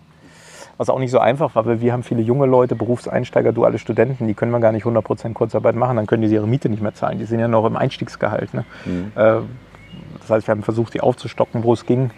[0.77, 4.27] Was auch nicht so einfach war, weil wir haben viele junge Leute, Berufseinsteiger, duale Studenten,
[4.27, 6.93] die können wir gar nicht 100% Kurzarbeit machen, dann können die ihre Miete nicht mehr
[6.93, 7.19] zahlen.
[7.19, 8.53] Die sind ja noch im Einstiegsgehalt.
[8.53, 8.65] Ne?
[8.85, 9.11] Mhm.
[9.15, 9.41] Äh,
[10.19, 12.11] das heißt, wir haben versucht, die aufzustocken, wo es ging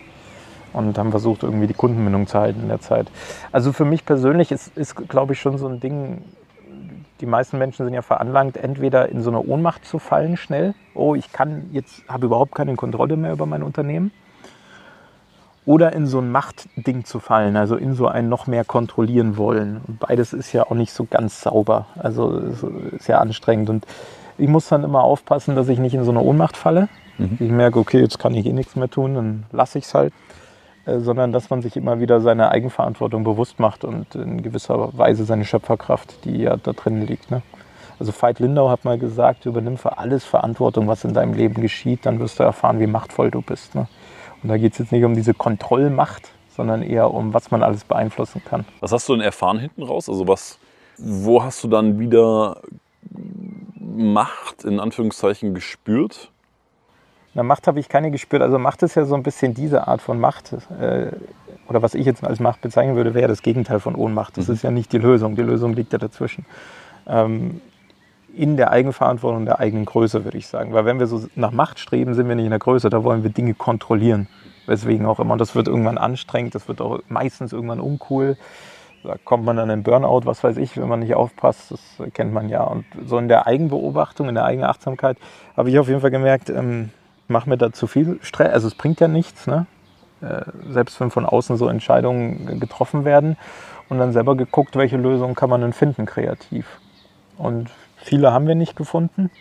[0.73, 3.07] und haben versucht, irgendwie die Kundenbindung zu halten in der Zeit.
[3.51, 6.21] Also für mich persönlich ist, ist glaube ich, schon so ein Ding,
[7.21, 11.15] die meisten Menschen sind ja veranlangt, entweder in so eine Ohnmacht zu fallen schnell, oh,
[11.15, 14.11] ich kann jetzt, habe überhaupt keine Kontrolle mehr über mein Unternehmen
[15.65, 19.81] oder in so ein Machtding zu fallen, also in so ein noch mehr kontrollieren wollen.
[19.87, 23.69] Und beides ist ja auch nicht so ganz sauber, also ist ja anstrengend.
[23.69, 23.85] Und
[24.37, 26.87] ich muss dann immer aufpassen, dass ich nicht in so eine Ohnmacht falle.
[27.17, 27.37] Mhm.
[27.39, 30.13] Ich merke, okay, jetzt kann ich eh nichts mehr tun, dann lasse ich es halt.
[30.85, 35.25] Äh, sondern dass man sich immer wieder seine Eigenverantwortung bewusst macht und in gewisser Weise
[35.25, 37.31] seine Schöpferkraft, die ja da drin liegt.
[37.31, 37.41] Ne?
[37.99, 42.05] Also Veit Lindau hat mal gesagt, übernimm für alles Verantwortung, was in deinem Leben geschieht,
[42.05, 43.73] dann wirst du erfahren, wie machtvoll du bist.
[43.73, 43.87] Ne?
[44.45, 47.83] Und da geht es jetzt nicht um diese Kontrollmacht, sondern eher um, was man alles
[47.83, 48.63] beeinflussen kann.
[48.79, 50.07] Was hast du denn erfahren hinten raus?
[50.07, 50.59] Also was,
[50.99, 52.61] wo hast du dann wieder
[53.79, 56.29] Macht in Anführungszeichen gespürt?
[57.33, 58.43] Na, Macht habe ich keine gespürt.
[58.43, 60.53] Also Macht ist ja so ein bisschen diese Art von Macht.
[60.79, 61.07] Äh,
[61.67, 64.37] oder was ich jetzt als Macht bezeichnen würde, wäre das Gegenteil von Ohnmacht.
[64.37, 64.53] Das mhm.
[64.53, 65.35] ist ja nicht die Lösung.
[65.35, 66.45] Die Lösung liegt ja dazwischen.
[67.07, 67.61] Ähm,
[68.35, 70.73] in der Eigenverantwortung der eigenen Größe, würde ich sagen.
[70.73, 73.23] Weil wenn wir so nach Macht streben, sind wir nicht in der Größe, da wollen
[73.23, 74.27] wir Dinge kontrollieren.
[74.67, 75.33] Weswegen auch immer.
[75.33, 78.37] Und das wird irgendwann anstrengend, das wird auch meistens irgendwann uncool.
[79.03, 81.81] Da kommt man dann in Burnout, was weiß ich, wenn man nicht aufpasst, das
[82.13, 82.63] kennt man ja.
[82.63, 85.17] Und so in der Eigenbeobachtung, in der Eigenachtsamkeit
[85.55, 86.89] habe ich auf jeden Fall gemerkt, ähm,
[87.27, 89.67] mach mir da zu viel Stress, also es bringt ja nichts, ne?
[90.21, 93.37] Äh, selbst wenn von außen so Entscheidungen getroffen werden
[93.89, 96.65] und dann selber geguckt, welche Lösungen kann man denn finden kreativ.
[97.37, 97.69] Und
[98.05, 99.31] Viele haben wir nicht gefunden.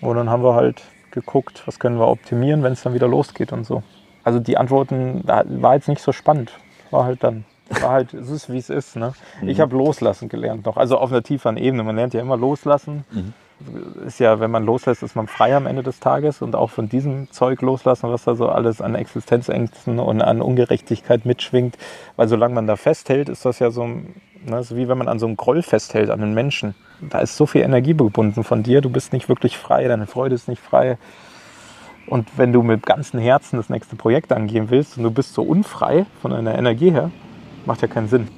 [0.00, 0.80] Und dann haben wir halt
[1.10, 3.82] geguckt, was können wir optimieren, wenn es dann wieder losgeht und so.
[4.22, 6.52] Also die Antworten war jetzt nicht so spannend.
[6.92, 7.44] War halt dann.
[7.80, 8.94] War halt, es ist wie es ist.
[8.94, 9.12] Ne?
[9.40, 9.48] Mhm.
[9.48, 10.76] Ich habe loslassen gelernt noch.
[10.76, 11.82] Also auf einer tieferen Ebene.
[11.82, 13.04] Man lernt ja immer loslassen.
[13.10, 13.32] Mhm.
[14.06, 16.88] Ist ja, wenn man loslässt, ist man frei am Ende des Tages und auch von
[16.88, 21.76] diesem Zeug loslassen, was da so alles an Existenzängsten und an Ungerechtigkeit mitschwingt.
[22.14, 23.88] Weil solange man da festhält, ist das ja so,
[24.44, 26.74] ne, ist wie wenn man an so einem Groll festhält, an den Menschen
[27.10, 30.34] da ist so viel Energie gebunden von dir, du bist nicht wirklich frei, deine Freude
[30.34, 30.98] ist nicht frei.
[32.06, 35.42] Und wenn du mit ganzem Herzen das nächste Projekt angehen willst und du bist so
[35.42, 37.10] unfrei von deiner Energie her,
[37.64, 38.28] macht ja keinen Sinn.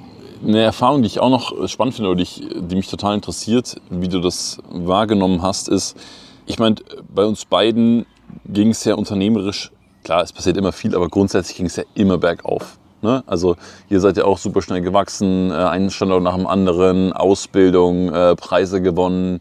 [0.43, 4.19] Eine Erfahrung, die ich auch noch spannend finde oder die mich total interessiert, wie du
[4.19, 5.97] das wahrgenommen hast, ist,
[6.45, 6.75] ich meine,
[7.13, 8.05] bei uns beiden
[8.45, 9.71] ging es ja unternehmerisch,
[10.03, 12.77] klar, es passiert immer viel, aber grundsätzlich ging es ja immer bergauf.
[13.05, 13.23] Ne?
[13.27, 13.55] Also
[13.89, 18.35] ihr seid ja auch super schnell gewachsen, äh, einen Standort nach dem anderen, Ausbildung, äh,
[18.35, 19.39] Preise gewonnen,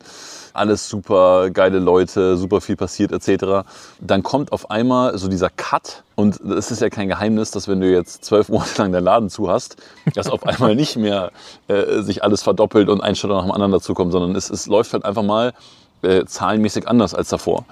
[0.53, 3.67] alles super, geile Leute, super viel passiert etc.
[4.01, 7.81] Dann kommt auf einmal so dieser Cut und es ist ja kein Geheimnis, dass wenn
[7.81, 9.77] du jetzt zwölf Monate lang den Laden zu hast,
[10.15, 11.33] dass auf einmal nicht mehr
[11.69, 14.93] äh, sich alles verdoppelt und ein Standort nach dem anderen dazukommt, sondern es, es läuft
[14.93, 15.55] halt einfach mal
[16.03, 17.65] äh, zahlenmäßig anders als davor.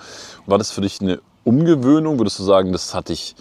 [0.47, 2.19] War das für dich eine Umgewöhnung?
[2.19, 3.37] Würdest du sagen, das hat dich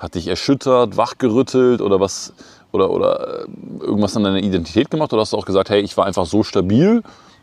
[0.00, 2.34] hat dich erschüttert, wachgerüttelt oder was
[2.72, 5.12] oder, oder äh, irgendwas an deiner Identität gemacht?
[5.12, 7.02] Oder hast du auch gesagt, hey, ich war einfach so stabil,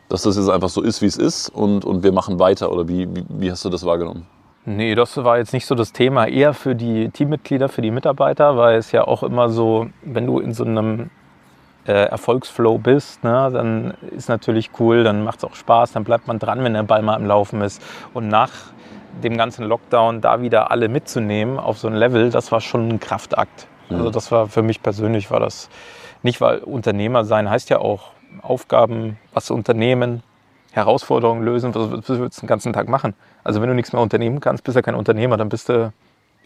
[0.09, 2.71] dass das jetzt einfach so ist, wie es ist und, und wir machen weiter?
[2.71, 4.25] Oder wie, wie, wie hast du das wahrgenommen?
[4.65, 6.27] Nee, das war jetzt nicht so das Thema.
[6.27, 10.39] Eher für die Teammitglieder, für die Mitarbeiter, weil es ja auch immer so, wenn du
[10.39, 11.09] in so einem
[11.85, 16.27] äh, Erfolgsflow bist, ne, dann ist natürlich cool, dann macht es auch Spaß, dann bleibt
[16.27, 17.81] man dran, wenn der Ball mal am Laufen ist.
[18.13, 18.51] Und nach
[19.23, 22.99] dem ganzen Lockdown da wieder alle mitzunehmen auf so ein Level, das war schon ein
[22.99, 23.67] Kraftakt.
[23.89, 24.11] Also mhm.
[24.11, 25.69] das war für mich persönlich war das
[26.23, 30.23] nicht, weil Unternehmer sein heißt ja auch Aufgaben, was unternehmen,
[30.71, 33.13] Herausforderungen lösen, was, was willst du den ganzen Tag machen?
[33.43, 35.91] Also wenn du nichts mehr unternehmen kannst, bist du ja kein Unternehmer, dann bist du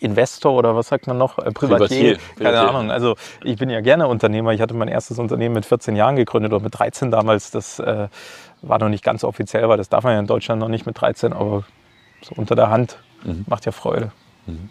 [0.02, 1.38] Investor oder was sagt man noch?
[1.38, 2.18] Äh, Privatier.
[2.18, 2.20] Privatier.
[2.38, 2.92] Keine Ahnung.
[2.92, 4.52] Also ich bin ja gerne Unternehmer.
[4.52, 7.52] Ich hatte mein erstes Unternehmen mit 14 Jahren gegründet oder mit 13 damals.
[7.52, 8.08] Das äh,
[8.62, 11.00] war noch nicht ganz offiziell, weil das darf man ja in Deutschland noch nicht mit
[11.00, 11.64] 13, aber
[12.22, 13.46] so unter der Hand mhm.
[13.48, 14.12] macht ja Freude.
[14.46, 14.70] Mhm.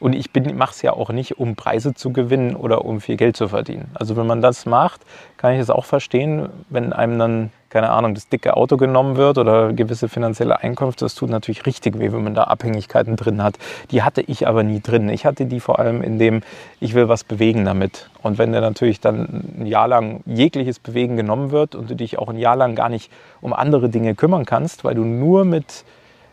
[0.00, 3.36] Und ich mache es ja auch nicht, um Preise zu gewinnen oder um viel Geld
[3.36, 3.90] zu verdienen.
[3.94, 5.00] Also wenn man das macht,
[5.36, 9.38] kann ich es auch verstehen, wenn einem dann, keine Ahnung, das dicke Auto genommen wird
[9.38, 11.04] oder gewisse finanzielle Einkünfte.
[11.04, 13.58] Das tut natürlich richtig weh, wenn man da Abhängigkeiten drin hat.
[13.90, 15.08] Die hatte ich aber nie drin.
[15.08, 16.42] Ich hatte die vor allem in dem,
[16.78, 18.08] ich will was bewegen damit.
[18.22, 22.18] Und wenn dir natürlich dann ein Jahr lang jegliches Bewegen genommen wird und du dich
[22.20, 23.10] auch ein Jahr lang gar nicht
[23.40, 25.84] um andere Dinge kümmern kannst, weil du nur mit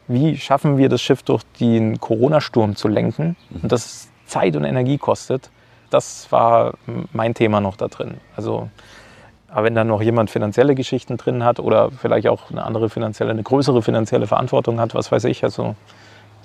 [0.08, 4.98] wie schaffen wir das Schiff durch den Corona-Sturm zu lenken und das Zeit und Energie
[4.98, 5.50] kostet.
[5.90, 6.74] Das war
[7.14, 8.18] mein Thema noch da drin.
[8.36, 8.70] Also,
[9.50, 13.32] aber wenn dann noch jemand finanzielle Geschichten drin hat oder vielleicht auch eine andere finanzielle,
[13.32, 15.76] eine größere finanzielle Verantwortung hat, was weiß ich, also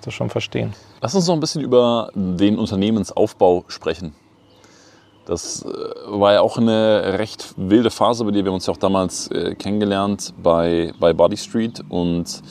[0.02, 0.72] das schon verstehen.
[1.00, 4.14] Lass uns noch ein bisschen über den Unternehmensaufbau sprechen.
[5.26, 5.68] Das äh,
[6.06, 8.44] war ja auch eine recht wilde Phase bei dir.
[8.44, 12.42] Wir haben uns ja auch damals äh, kennengelernt bei, bei Body Street und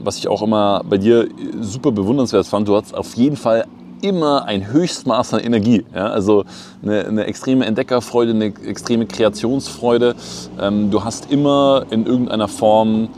[0.00, 1.28] was ich auch immer bei dir
[1.60, 3.66] super bewundernswert fand, du hast auf jeden Fall
[4.02, 5.84] immer ein Höchstmaß an Energie.
[5.94, 6.08] Ja?
[6.08, 6.44] Also
[6.82, 10.14] eine, eine, extreme Entdeckerfreude, eine extreme Kreationsfreude.
[10.60, 13.08] Ähm, du hast immer in irgendeiner Form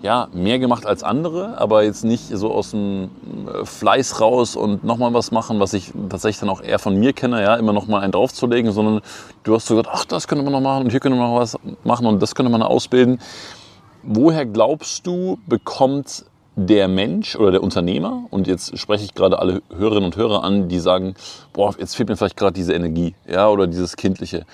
[0.00, 3.10] ja, mehr gemacht als andere, aber jetzt nicht so aus dem
[3.46, 7.12] äh, Fleiß raus und nochmal was machen, was ich tatsächlich dann auch eher von mir
[7.12, 9.00] kenne, ja, immer nochmal einen draufzulegen, sondern
[9.42, 11.40] du hast so gesagt, ach, das könnte man noch machen und hier könnte man noch
[11.40, 13.18] was machen und das könnte man ausbilden.
[14.02, 16.24] Woher glaubst du, bekommt
[16.56, 20.68] der Mensch oder der Unternehmer, und jetzt spreche ich gerade alle Hörerinnen und Hörer an,
[20.68, 21.14] die sagen,
[21.52, 24.44] boah, jetzt fehlt mir vielleicht gerade diese Energie, ja, oder dieses Kindliche.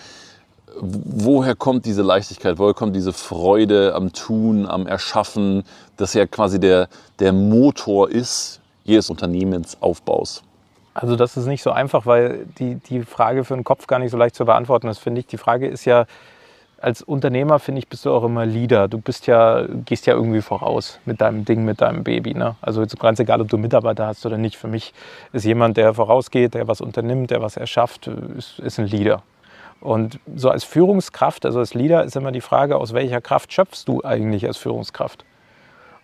[0.81, 2.59] Woher kommt diese Leichtigkeit?
[2.59, 5.63] Woher kommt diese Freude am Tun, am Erschaffen,
[5.97, 6.89] das ja quasi der,
[7.21, 10.43] der Motor ist jedes Unternehmensaufbaus?
[10.95, 14.11] Also das ist nicht so einfach, weil die, die Frage für den Kopf gar nicht
[14.11, 15.27] so leicht zu beantworten ist, finde ich.
[15.27, 16.07] Die Frage ist ja,
[16.85, 18.89] als Unternehmer, finde ich, bist du auch immer Leader.
[18.89, 22.35] Du bist ja, gehst ja irgendwie voraus mit deinem Ding, mit deinem Baby.
[22.35, 22.57] Ne?
[22.61, 24.57] Also ganz egal, ob du Mitarbeiter hast oder nicht.
[24.57, 24.93] Für mich
[25.33, 29.23] ist jemand, der vorausgeht, der was unternimmt, der was erschafft, ist, ist ein Leader.
[29.81, 33.85] Und so als Führungskraft, also als Leader, ist immer die Frage, aus welcher Kraft schöpfst
[33.87, 35.25] du eigentlich als Führungskraft?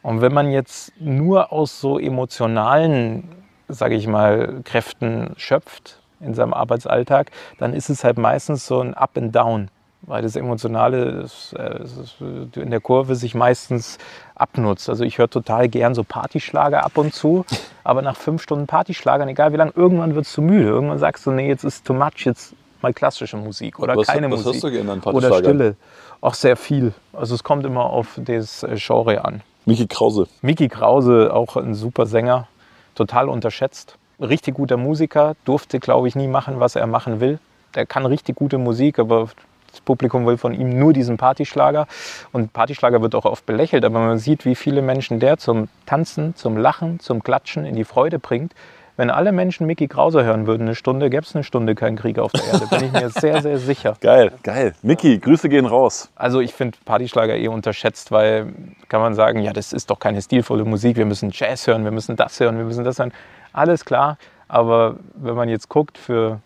[0.03, 3.29] Und wenn man jetzt nur aus so emotionalen,
[3.69, 8.95] sage ich mal, Kräften schöpft in seinem Arbeitsalltag, dann ist es halt meistens so ein
[8.95, 9.69] Up and Down
[10.03, 13.99] weil das Emotionale ist, äh, ist in der Kurve sich meistens
[14.35, 14.89] abnutzt.
[14.89, 17.45] Also ich höre total gern so Partyschlager ab und zu,
[17.85, 20.69] aber nach fünf Stunden Partyschlagern, egal wie lange, irgendwann wird es zu müde.
[20.69, 24.31] Irgendwann sagst du, nee, jetzt ist too much, jetzt mal klassische Musik oder was, keine
[24.31, 24.47] was Musik.
[24.47, 25.77] Was hörst du gerne an Oder Stille.
[26.21, 26.93] Auch sehr viel.
[27.13, 29.43] Also es kommt immer auf das äh, Genre an.
[29.67, 30.27] Miki Krause.
[30.43, 32.49] Miki Krause, auch ein super Sänger,
[32.95, 33.97] total unterschätzt.
[34.19, 37.39] Richtig guter Musiker, durfte, glaube ich, nie machen, was er machen will.
[37.75, 39.29] Der kann richtig gute Musik, aber
[39.71, 41.87] das Publikum will von ihm nur diesen Partyschlager.
[42.33, 46.35] Und Partyschlager wird auch oft belächelt, aber man sieht, wie viele Menschen der zum Tanzen,
[46.37, 48.55] zum Lachen, zum Klatschen in die Freude bringt.
[49.01, 52.19] Wenn alle Menschen Mickey Krause hören würden, eine Stunde, gäbe es eine Stunde keinen Krieg
[52.19, 52.67] auf der Erde.
[52.67, 53.97] Bin ich mir sehr, sehr sicher.
[54.03, 54.75] Geil, geil.
[54.83, 56.11] Mickey, Grüße gehen raus.
[56.17, 58.53] Also ich finde Partyschlager eh unterschätzt, weil
[58.89, 60.99] kann man sagen, ja, das ist doch keine stilvolle Musik.
[60.99, 63.13] Wir müssen Jazz hören, wir müssen das hören, wir müssen das hören.
[63.55, 64.19] Alles klar.
[64.49, 66.41] Aber wenn man jetzt guckt, für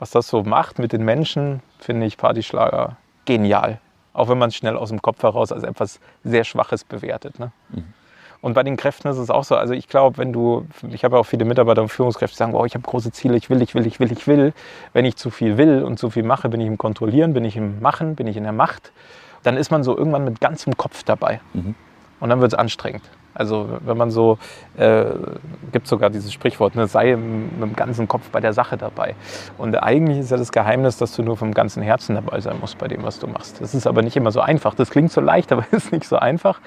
[0.00, 3.78] was das so macht mit den Menschen, finde ich Partyschlager genial.
[4.12, 7.38] Auch wenn man es schnell aus dem Kopf heraus als etwas sehr Schwaches bewertet.
[7.38, 7.52] Ne?
[7.70, 7.84] Mhm.
[8.40, 9.56] Und bei den Kräften ist es auch so.
[9.56, 12.54] Also ich glaube, wenn du, ich habe ja auch viele Mitarbeiter und Führungskräfte, die sagen,
[12.54, 14.52] oh, ich habe große Ziele, ich will, ich will, ich will, ich will.
[14.92, 17.56] Wenn ich zu viel will und zu viel mache, bin ich im Kontrollieren, bin ich
[17.56, 18.92] im Machen, bin ich in der Macht.
[19.42, 21.40] Dann ist man so irgendwann mit ganzem Kopf dabei.
[21.54, 21.74] Mhm.
[22.20, 23.02] Und dann wird es anstrengend.
[23.34, 24.38] Also wenn man so,
[24.76, 25.04] äh,
[25.72, 29.14] gibt sogar dieses Sprichwort, ne, sei mit dem ganzen Kopf bei der Sache dabei.
[29.58, 32.78] Und eigentlich ist ja das Geheimnis, dass du nur vom ganzen Herzen dabei sein musst
[32.78, 33.60] bei dem, was du machst.
[33.60, 34.74] Das ist aber nicht immer so einfach.
[34.74, 36.60] Das klingt so leicht, aber ist nicht so einfach,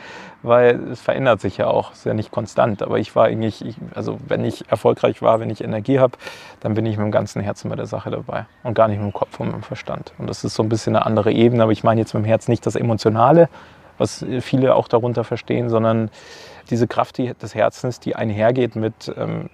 [0.44, 1.94] weil es verändert sich ja auch.
[1.94, 2.82] Ist ja nicht konstant.
[2.82, 6.18] Aber ich war eigentlich, ich, also wenn ich erfolgreich war, wenn ich Energie habe,
[6.60, 9.12] dann bin ich mit dem ganzen Herzen bei der Sache dabei und gar nicht mit
[9.12, 10.14] dem Kopf und mit dem Verstand.
[10.18, 11.64] Und das ist so ein bisschen eine andere Ebene.
[11.64, 13.50] Aber ich meine jetzt mit dem Herz nicht das Emotionale,
[13.98, 16.12] was viele auch darunter verstehen, sondern
[16.68, 19.50] diese Kraft des Herzens, die einhergeht mit, ähm,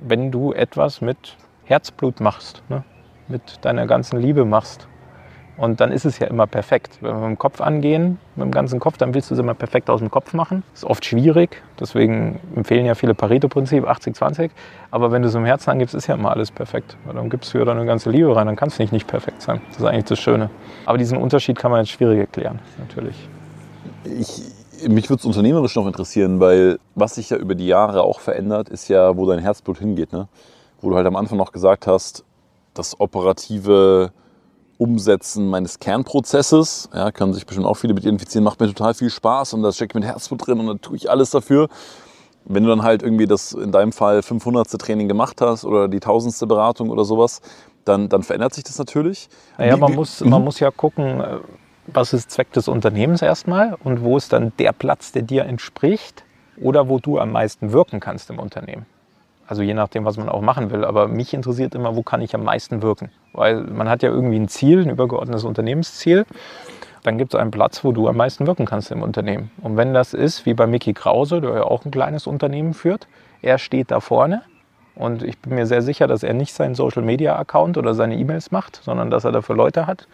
[0.00, 2.84] wenn du etwas mit Herzblut machst, ne?
[3.28, 4.88] mit deiner ganzen Liebe machst.
[5.56, 6.98] Und dann ist es ja immer perfekt.
[7.00, 9.54] Wenn wir mit dem Kopf angehen, mit dem ganzen Kopf, dann willst du es immer
[9.54, 10.62] perfekt aus dem Kopf machen.
[10.72, 11.62] Das ist oft schwierig.
[11.80, 14.50] Deswegen empfehlen ja viele Pareto-Prinzip 80-20.
[14.90, 16.98] Aber wenn du es im Herzen angibst, ist ja immer alles perfekt.
[17.06, 19.40] Weil dann gibst du ja deine ganze Liebe rein, dann kann es nicht, nicht perfekt
[19.40, 19.62] sein.
[19.68, 20.50] Das ist eigentlich das Schöne.
[20.84, 23.28] Aber diesen Unterschied kann man jetzt schwierig erklären, natürlich.
[24.04, 24.42] Ich
[24.88, 28.68] mich würde es unternehmerisch noch interessieren, weil was sich ja über die Jahre auch verändert,
[28.68, 30.12] ist ja, wo dein Herzblut hingeht.
[30.12, 30.28] Ne?
[30.80, 32.24] Wo du halt am Anfang noch gesagt hast,
[32.74, 34.12] das operative
[34.78, 39.08] Umsetzen meines Kernprozesses, ja, können sich bestimmt auch viele mit identifizieren, macht mir total viel
[39.08, 41.68] Spaß und da steckt mit Herzblut drin und da tue ich alles dafür.
[42.44, 44.68] Wenn du dann halt irgendwie das in deinem Fall 500.
[44.78, 46.46] Training gemacht hast oder die 1000.
[46.46, 47.40] Beratung oder sowas,
[47.84, 49.28] dann, dann verändert sich das natürlich.
[49.58, 51.38] Naja, man, muss, man muss ja gucken, äh,
[51.86, 56.24] was ist Zweck des Unternehmens erstmal und wo ist dann der Platz, der dir entspricht
[56.60, 58.86] oder wo du am meisten wirken kannst im Unternehmen.
[59.46, 60.84] Also je nachdem, was man auch machen will.
[60.84, 63.10] Aber mich interessiert immer, wo kann ich am meisten wirken.
[63.32, 66.26] Weil man hat ja irgendwie ein Ziel, ein übergeordnetes Unternehmensziel.
[67.04, 69.52] Dann gibt es einen Platz, wo du am meisten wirken kannst im Unternehmen.
[69.62, 73.06] Und wenn das ist, wie bei Mickey Krause, der ja auch ein kleines Unternehmen führt,
[73.42, 74.42] er steht da vorne
[74.96, 78.80] und ich bin mir sehr sicher, dass er nicht seinen Social-Media-Account oder seine E-Mails macht,
[78.82, 80.08] sondern dass er dafür Leute hat,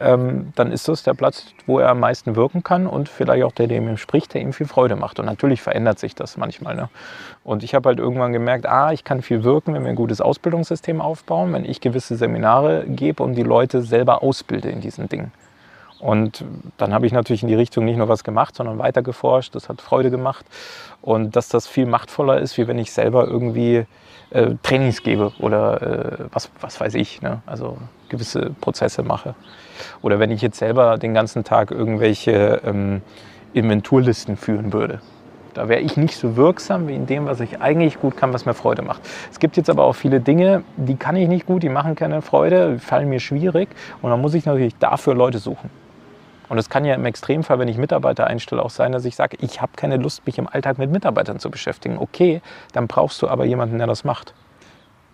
[0.00, 3.52] ähm, dann ist das der Platz, wo er am meisten wirken kann und vielleicht auch
[3.52, 5.18] der, der ihm spricht, der ihm viel Freude macht.
[5.18, 6.76] Und natürlich verändert sich das manchmal.
[6.76, 6.88] Ne?
[7.44, 10.20] Und ich habe halt irgendwann gemerkt, ah, ich kann viel wirken, wenn wir ein gutes
[10.20, 15.32] Ausbildungssystem aufbauen, wenn ich gewisse Seminare gebe und die Leute selber ausbilde in diesen Dingen.
[15.98, 16.44] Und
[16.76, 19.54] dann habe ich natürlich in die Richtung nicht nur was gemacht, sondern weiter geforscht.
[19.54, 20.46] Das hat Freude gemacht.
[21.02, 23.84] Und dass das viel machtvoller ist, wie wenn ich selber irgendwie
[24.30, 27.20] äh, Trainings gebe oder äh, was, was weiß ich.
[27.20, 27.42] Ne?
[27.46, 29.34] Also gewisse Prozesse mache.
[30.02, 33.02] Oder wenn ich jetzt selber den ganzen Tag irgendwelche ähm,
[33.52, 35.00] Inventurlisten führen würde.
[35.54, 38.46] Da wäre ich nicht so wirksam wie in dem, was ich eigentlich gut kann, was
[38.46, 39.00] mir Freude macht.
[39.32, 42.22] Es gibt jetzt aber auch viele Dinge, die kann ich nicht gut, die machen keine
[42.22, 43.68] Freude, fallen mir schwierig.
[44.02, 45.70] Und dann muss ich natürlich dafür Leute suchen.
[46.48, 49.36] Und es kann ja im Extremfall, wenn ich Mitarbeiter einstelle, auch sein, dass ich sage,
[49.40, 51.98] ich habe keine Lust, mich im Alltag mit Mitarbeitern zu beschäftigen.
[51.98, 52.40] Okay,
[52.72, 54.34] dann brauchst du aber jemanden, der das macht.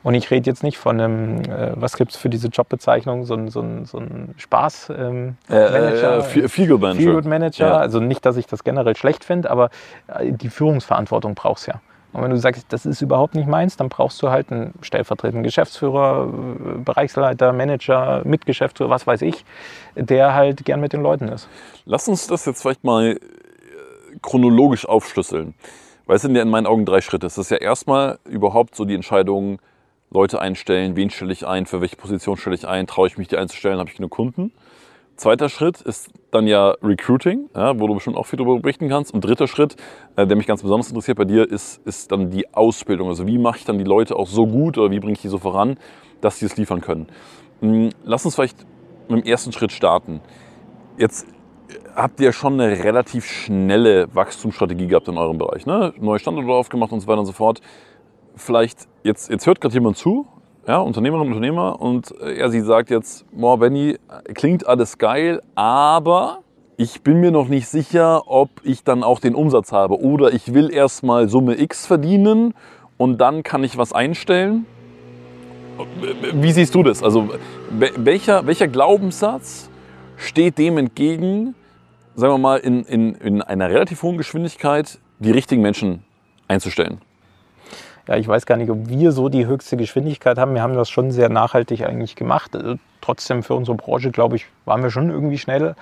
[0.04, 3.34] Und ich rede jetzt nicht von einem, äh, was gibt es für diese Jobbezeichnung, so
[3.34, 5.08] ein, so ein, so ein Spaß-Manager.
[5.08, 7.00] Ähm, äh, äh, Feel Manager.
[7.00, 7.66] Feel Manager.
[7.66, 7.76] Ja.
[7.78, 9.70] Also nicht, dass ich das generell schlecht finde, aber
[10.06, 11.80] äh, die Führungsverantwortung brauchst ja.
[12.12, 15.42] Und wenn du sagst, das ist überhaupt nicht meins, dann brauchst du halt einen stellvertretenden
[15.42, 19.44] Geschäftsführer, äh, Bereichsleiter, Manager, Mitgeschäftsführer, was weiß ich,
[19.96, 21.48] der halt gern mit den Leuten ist.
[21.86, 23.18] Lass uns das jetzt vielleicht mal
[24.22, 25.54] chronologisch aufschlüsseln.
[26.06, 27.26] Weil es sind ja in meinen Augen drei Schritte.
[27.26, 29.58] Es ist ja erstmal überhaupt so die Entscheidung,
[30.14, 33.28] Leute einstellen, wen stelle ich ein, für welche Position stelle ich ein, traue ich mich
[33.28, 34.52] die einzustellen, habe ich genug Kunden.
[35.16, 39.12] Zweiter Schritt ist dann ja Recruiting, ja, wo du bestimmt auch viel darüber berichten kannst.
[39.12, 39.76] Und dritter Schritt,
[40.16, 43.08] äh, der mich ganz besonders interessiert bei dir, ist, ist dann die Ausbildung.
[43.08, 45.28] Also wie mache ich dann die Leute auch so gut oder wie bringe ich die
[45.28, 45.78] so voran,
[46.20, 47.06] dass sie es liefern können.
[47.60, 48.58] Hm, lass uns vielleicht
[49.08, 50.20] mit dem ersten Schritt starten.
[50.96, 51.26] Jetzt
[51.94, 55.66] habt ihr schon eine relativ schnelle Wachstumsstrategie gehabt in eurem Bereich.
[55.66, 55.92] Ne?
[55.98, 57.60] Neue Standorte aufgemacht und so weiter und so fort
[58.36, 60.26] vielleicht, jetzt, jetzt hört gerade jemand zu,
[60.66, 63.98] ja, Unternehmerin und Unternehmer, und äh, er, sie sagt jetzt, boah, Benny,
[64.34, 66.40] klingt alles geil, aber
[66.76, 70.00] ich bin mir noch nicht sicher, ob ich dann auch den Umsatz habe.
[70.00, 72.54] Oder ich will erstmal Summe X verdienen
[72.96, 74.66] und dann kann ich was einstellen.
[76.32, 77.02] Wie siehst du das?
[77.02, 77.28] Also
[77.70, 79.70] welcher, welcher Glaubenssatz
[80.16, 81.54] steht dem entgegen,
[82.14, 86.04] sagen wir mal, in, in, in einer relativ hohen Geschwindigkeit die richtigen Menschen
[86.48, 87.00] einzustellen?
[88.06, 90.54] Ja, ich weiß gar nicht, ob wir so die höchste Geschwindigkeit haben.
[90.54, 92.54] Wir haben das schon sehr nachhaltig eigentlich gemacht.
[92.54, 95.74] Also trotzdem für unsere Branche, glaube ich, waren wir schon irgendwie schnell,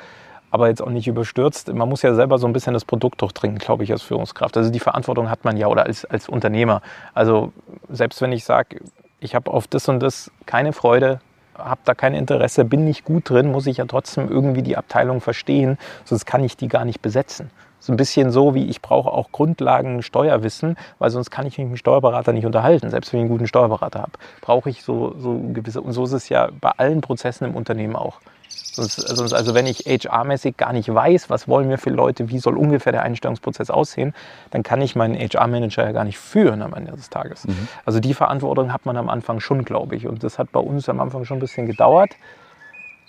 [0.51, 1.73] aber jetzt auch nicht überstürzt.
[1.73, 4.57] Man muss ja selber so ein bisschen das Produkt durchdringen, glaube ich, als Führungskraft.
[4.57, 6.81] Also die Verantwortung hat man ja oder als, als Unternehmer.
[7.15, 7.53] Also
[7.89, 8.81] selbst wenn ich sage,
[9.19, 11.21] ich habe auf das und das keine Freude,
[11.57, 15.21] habe da kein Interesse, bin nicht gut drin, muss ich ja trotzdem irgendwie die Abteilung
[15.21, 17.51] verstehen, sonst kann ich die gar nicht besetzen.
[17.83, 21.67] So ein bisschen so wie ich brauche auch Grundlagen Steuerwissen, weil sonst kann ich mich
[21.67, 24.13] mit dem Steuerberater nicht unterhalten, selbst wenn ich einen guten Steuerberater habe.
[24.41, 27.97] Brauche ich so, so gewisse, und so ist es ja bei allen Prozessen im Unternehmen
[27.97, 28.21] auch.
[28.49, 32.39] Sonst, sonst, also wenn ich HR-mäßig gar nicht weiß, was wollen wir für Leute, wie
[32.39, 34.15] soll ungefähr der Einstellungsprozess aussehen,
[34.53, 37.49] dann kann ich meinen HR-Manager ja gar nicht führen am Ende des Tages.
[37.49, 37.67] Mhm.
[37.85, 40.07] Also die Verantwortung hat man am Anfang schon, glaube ich.
[40.07, 42.13] Und das hat bei uns am Anfang schon ein bisschen gedauert.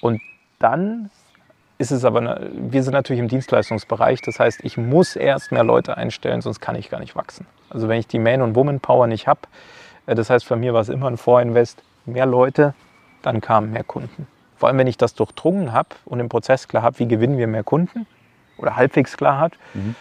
[0.02, 0.20] Und
[0.58, 1.12] dann
[1.84, 5.98] ist es aber, wir sind natürlich im Dienstleistungsbereich, das heißt, ich muss erst mehr Leute
[5.98, 7.46] einstellen, sonst kann ich gar nicht wachsen.
[7.70, 9.42] Also wenn ich die Man- und Woman-Power nicht habe,
[10.06, 12.74] äh, das heißt, für mir war es immer ein Vorinvest, mehr Leute,
[13.22, 14.28] dann kamen mehr Kunden.
[14.56, 17.48] Vor allem, wenn ich das durchdrungen habe und im Prozess klar habe, wie gewinnen wir
[17.48, 18.06] mehr Kunden
[18.58, 19.96] oder halbwegs klar hat, mhm.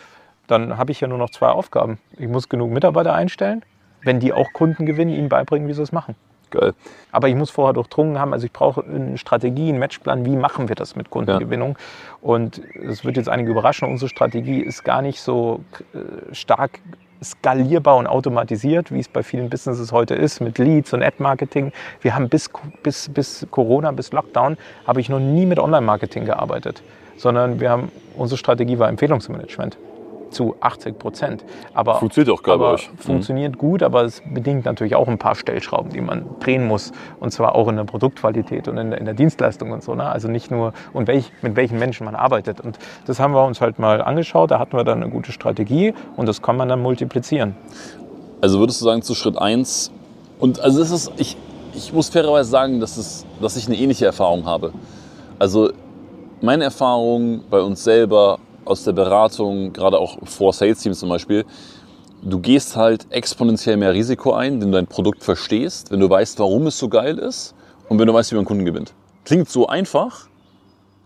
[0.46, 1.98] dann habe ich ja nur noch zwei Aufgaben.
[2.16, 3.64] Ich muss genug Mitarbeiter einstellen,
[4.02, 6.14] wenn die auch Kunden gewinnen, ihnen beibringen, wie sie es machen.
[6.52, 6.74] Geil.
[7.10, 10.68] Aber ich muss vorher durchdrungen haben, also ich brauche eine Strategie, einen Matchplan, wie machen
[10.68, 11.70] wir das mit Kundengewinnung.
[11.70, 12.18] Ja.
[12.20, 15.60] Und es wird jetzt einige überraschen, unsere Strategie ist gar nicht so
[15.94, 16.80] äh, stark
[17.24, 21.72] skalierbar und automatisiert, wie es bei vielen Businesses heute ist, mit Leads und Ad-Marketing.
[22.00, 22.50] Wir haben bis,
[22.82, 26.82] bis, bis Corona, bis Lockdown, habe ich noch nie mit Online-Marketing gearbeitet,
[27.16, 29.78] sondern wir haben, unsere Strategie war Empfehlungsmanagement.
[30.32, 31.44] Zu 80 Prozent.
[31.74, 32.90] Aber funktioniert auch gerade bei euch.
[32.96, 33.58] Funktioniert mhm.
[33.58, 36.92] gut, aber es bedingt natürlich auch ein paar Stellschrauben, die man drehen muss.
[37.20, 39.94] Und zwar auch in der Produktqualität und in der, in der Dienstleistung und so.
[39.94, 40.04] Ne?
[40.04, 42.60] Also nicht nur, und welch, mit welchen Menschen man arbeitet.
[42.60, 44.50] Und das haben wir uns halt mal angeschaut.
[44.50, 47.56] Da hatten wir dann eine gute Strategie und das kann man dann multiplizieren.
[48.40, 49.92] Also würdest du sagen, zu Schritt 1,
[50.40, 51.36] und also das ist, ich,
[51.72, 54.72] ich muss fairerweise sagen, dass, es, dass ich eine ähnliche Erfahrung habe.
[55.38, 55.70] Also
[56.40, 61.44] meine Erfahrung bei uns selber aus der Beratung, gerade auch vor Sales Teams zum Beispiel,
[62.22, 66.38] du gehst halt exponentiell mehr Risiko ein, wenn du dein Produkt verstehst, wenn du weißt,
[66.38, 67.54] warum es so geil ist
[67.88, 68.94] und wenn du weißt, wie man Kunden gewinnt.
[69.24, 70.28] Klingt so einfach,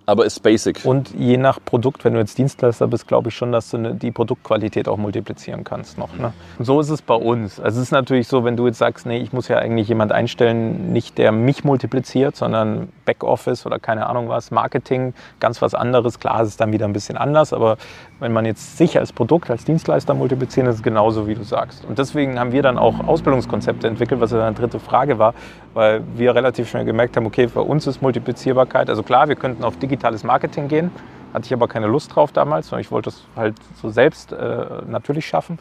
[0.06, 0.84] aber ist basic.
[0.84, 4.12] Und je nach Produkt, wenn du jetzt Dienstleister bist, glaube ich schon, dass du die
[4.12, 6.16] Produktqualität auch multiplizieren kannst noch.
[6.16, 6.32] Ne?
[6.60, 7.58] so ist es bei uns.
[7.58, 10.12] Also es ist natürlich so, wenn du jetzt sagst, nee, ich muss ja eigentlich jemand
[10.12, 16.20] einstellen, nicht der mich multipliziert, sondern Backoffice oder keine Ahnung was, Marketing, ganz was anderes.
[16.20, 17.76] Klar, ist es dann wieder ein bisschen anders, aber
[18.20, 21.84] wenn man jetzt sich als Produkt, als Dienstleister multipliziert, ist es genauso, wie du sagst.
[21.84, 25.34] Und deswegen haben wir dann auch Ausbildungskonzepte entwickelt, was ja eine dritte Frage war,
[25.74, 29.64] weil wir relativ schnell gemerkt haben, okay, für uns ist Multiplizierbarkeit, also klar, wir könnten
[29.64, 30.90] auf digitales Marketing gehen,
[31.32, 34.66] hatte ich aber keine Lust drauf damals, sondern ich wollte es halt so selbst äh,
[34.86, 35.58] natürlich schaffen.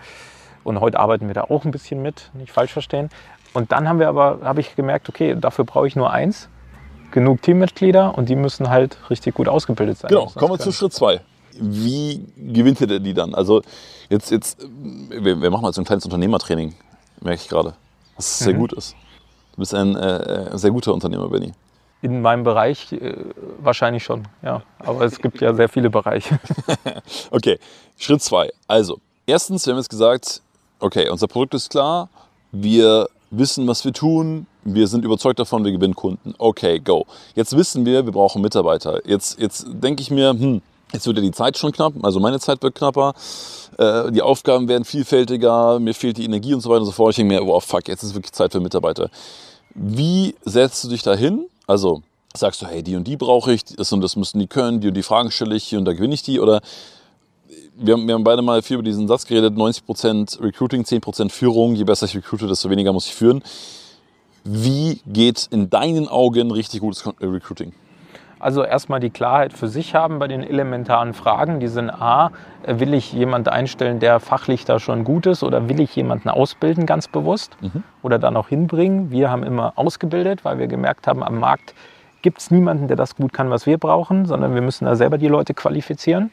[0.63, 3.09] Und heute arbeiten wir da auch ein bisschen mit, nicht falsch verstehen.
[3.53, 6.49] Und dann haben wir aber, habe ich gemerkt, okay, dafür brauche ich nur eins,
[7.11, 10.09] genug Teammitglieder und die müssen halt richtig gut ausgebildet sein.
[10.09, 11.21] Genau, kommen wir zu Schritt zwei
[11.59, 13.33] wie gewinnt ihr die dann?
[13.33, 13.61] Also
[14.09, 14.67] jetzt, jetzt
[15.09, 16.75] wir, wir machen mal so ein kleines Unternehmertraining,
[17.21, 17.73] merke ich gerade,
[18.15, 18.59] was sehr mhm.
[18.59, 18.95] gut ist.
[19.53, 21.53] Du bist ein äh, äh, sehr guter Unternehmer, Benny.
[22.05, 23.15] In meinem Bereich äh,
[23.57, 24.61] wahrscheinlich schon, ja.
[24.77, 26.39] Aber es gibt ja sehr viele Bereiche.
[27.31, 27.57] okay,
[27.97, 28.51] Schritt zwei.
[28.67, 30.41] Also, erstens, wir haben jetzt gesagt,
[30.79, 32.09] okay, unser Produkt ist klar,
[32.51, 36.35] wir wissen, was wir tun, wir sind überzeugt davon, wir gewinnen Kunden.
[36.37, 37.07] Okay, go.
[37.33, 39.01] Jetzt wissen wir, wir brauchen Mitarbeiter.
[39.07, 40.61] Jetzt, jetzt denke ich mir, hm,
[40.93, 43.15] Jetzt wird ja die Zeit schon knapp, also meine Zeit wird knapper,
[43.77, 47.09] äh, die Aufgaben werden vielfältiger, mir fehlt die Energie und so weiter und so fort.
[47.09, 49.09] Ich denke mir, wow, fuck, jetzt ist wirklich Zeit für Mitarbeiter.
[49.73, 51.47] Wie setzt du dich da hin?
[51.67, 52.03] Also
[52.35, 54.89] sagst du, hey, die und die brauche ich, das und das müssen die können, die
[54.89, 56.61] und die Fragen stelle ich, und da gewinne ich die oder
[57.77, 61.75] wir haben, wir haben beide mal viel über diesen Satz geredet, 90% Recruiting, 10% Führung,
[61.75, 63.43] je besser ich recruite, desto weniger muss ich führen.
[64.43, 67.73] Wie geht in deinen Augen richtig gutes Recruiting?
[68.45, 71.59] Also erstmal die Klarheit für sich haben bei den elementaren Fragen.
[71.59, 72.29] Die sind A,
[72.67, 76.85] will ich jemanden einstellen, der fachlich da schon gut ist oder will ich jemanden ausbilden
[76.85, 77.81] ganz bewusst mhm.
[78.03, 79.09] oder dann auch hinbringen.
[79.09, 81.73] Wir haben immer ausgebildet, weil wir gemerkt haben, am Markt
[82.21, 85.17] gibt es niemanden, der das gut kann, was wir brauchen, sondern wir müssen da selber
[85.17, 86.29] die Leute qualifizieren.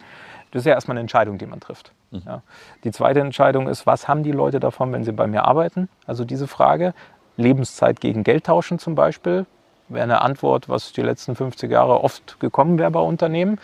[0.50, 1.92] Das ist ja erstmal eine Entscheidung, die man trifft.
[2.10, 2.22] Mhm.
[2.26, 2.42] Ja.
[2.84, 5.88] Die zweite Entscheidung ist, was haben die Leute davon, wenn sie bei mir arbeiten?
[6.06, 6.92] Also diese Frage,
[7.38, 9.46] Lebenszeit gegen Geld tauschen zum Beispiel
[9.88, 13.58] wäre eine Antwort, was die letzten 50 Jahre oft gekommen wäre bei Unternehmen.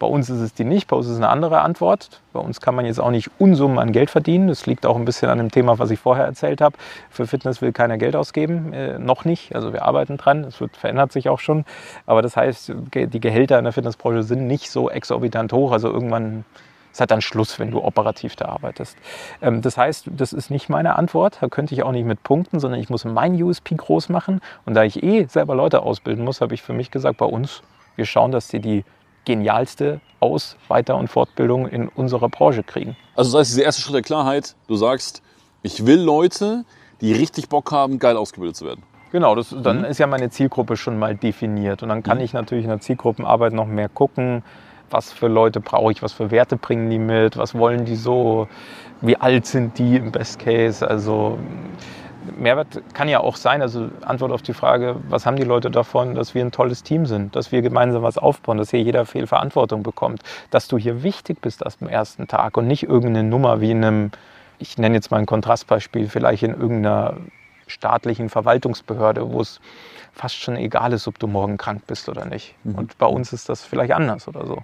[0.00, 2.20] Bei uns ist es die nicht, bei uns ist es eine andere Antwort.
[2.32, 4.48] Bei uns kann man jetzt auch nicht Unsummen an Geld verdienen.
[4.48, 6.76] Das liegt auch ein bisschen an dem Thema, was ich vorher erzählt habe.
[7.10, 9.54] Für Fitness will keiner Geld ausgeben, äh, noch nicht.
[9.54, 11.64] Also wir arbeiten dran, es verändert sich auch schon.
[12.06, 15.70] Aber das heißt, die Gehälter in der Fitnessbranche sind nicht so exorbitant hoch.
[15.70, 16.44] Also irgendwann
[16.94, 18.96] es hat dann Schluss, wenn du operativ da arbeitest.
[19.42, 21.38] Ähm, das heißt, das ist nicht meine Antwort.
[21.40, 24.40] Da könnte ich auch nicht mit punkten, sondern ich muss mein USP groß machen.
[24.64, 27.62] Und da ich eh selber Leute ausbilden muss, habe ich für mich gesagt, bei uns,
[27.96, 28.84] wir schauen, dass sie die
[29.24, 32.96] genialste Aus-, Weiter- und Fortbildung in unserer Branche kriegen.
[33.16, 35.20] Also das heißt, dieser erste Schritt der Klarheit, du sagst,
[35.62, 36.64] ich will Leute,
[37.00, 38.84] die richtig Bock haben, geil ausgebildet zu werden.
[39.10, 39.84] Genau, das, dann mhm.
[39.86, 41.82] ist ja meine Zielgruppe schon mal definiert.
[41.82, 42.24] Und dann kann mhm.
[42.24, 44.44] ich natürlich in der Zielgruppenarbeit noch mehr gucken,
[44.90, 48.48] was für Leute brauche ich, was für Werte bringen die mit, was wollen die so,
[49.00, 50.86] wie alt sind die im Best Case.
[50.86, 51.38] Also
[52.38, 56.14] Mehrwert kann ja auch sein, also Antwort auf die Frage, was haben die Leute davon,
[56.14, 59.26] dass wir ein tolles Team sind, dass wir gemeinsam was aufbauen, dass hier jeder viel
[59.26, 63.72] Verantwortung bekommt, dass du hier wichtig bist am ersten Tag und nicht irgendeine Nummer wie
[63.72, 64.10] in einem,
[64.58, 67.16] ich nenne jetzt mal ein Kontrastbeispiel, vielleicht in irgendeiner
[67.66, 69.60] staatlichen Verwaltungsbehörde, wo es
[70.12, 72.54] fast schon egal ist, ob du morgen krank bist oder nicht.
[72.64, 72.74] Mhm.
[72.76, 74.62] Und bei uns ist das vielleicht anders oder so.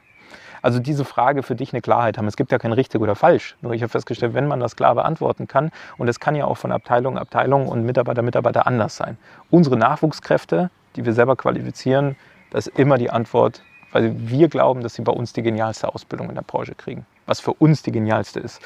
[0.63, 2.27] Also diese Frage für dich eine Klarheit haben.
[2.27, 3.57] Es gibt ja kein richtig oder falsch.
[3.63, 6.57] Nur ich habe festgestellt, wenn man das klar beantworten kann, und es kann ja auch
[6.57, 9.17] von Abteilung, Abteilung und Mitarbeiter, Mitarbeiter anders sein.
[9.51, 12.17] Unsere Nachwuchskräfte, die wir selber qualifizieren,
[12.51, 16.29] das ist immer die Antwort, weil wir glauben, dass sie bei uns die genialste Ausbildung
[16.29, 17.07] in der Branche kriegen.
[17.27, 18.61] Was für uns die genialste ist.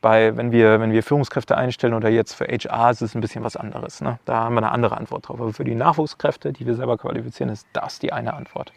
[0.00, 3.44] Bei, wenn, wir, wenn wir Führungskräfte einstellen oder jetzt für HR ist es ein bisschen
[3.44, 4.00] was anderes.
[4.00, 4.18] Ne?
[4.24, 5.40] Da haben wir eine andere Antwort drauf.
[5.40, 8.72] Aber für die Nachwuchskräfte, die wir selber qualifizieren, ist das die eine Antwort.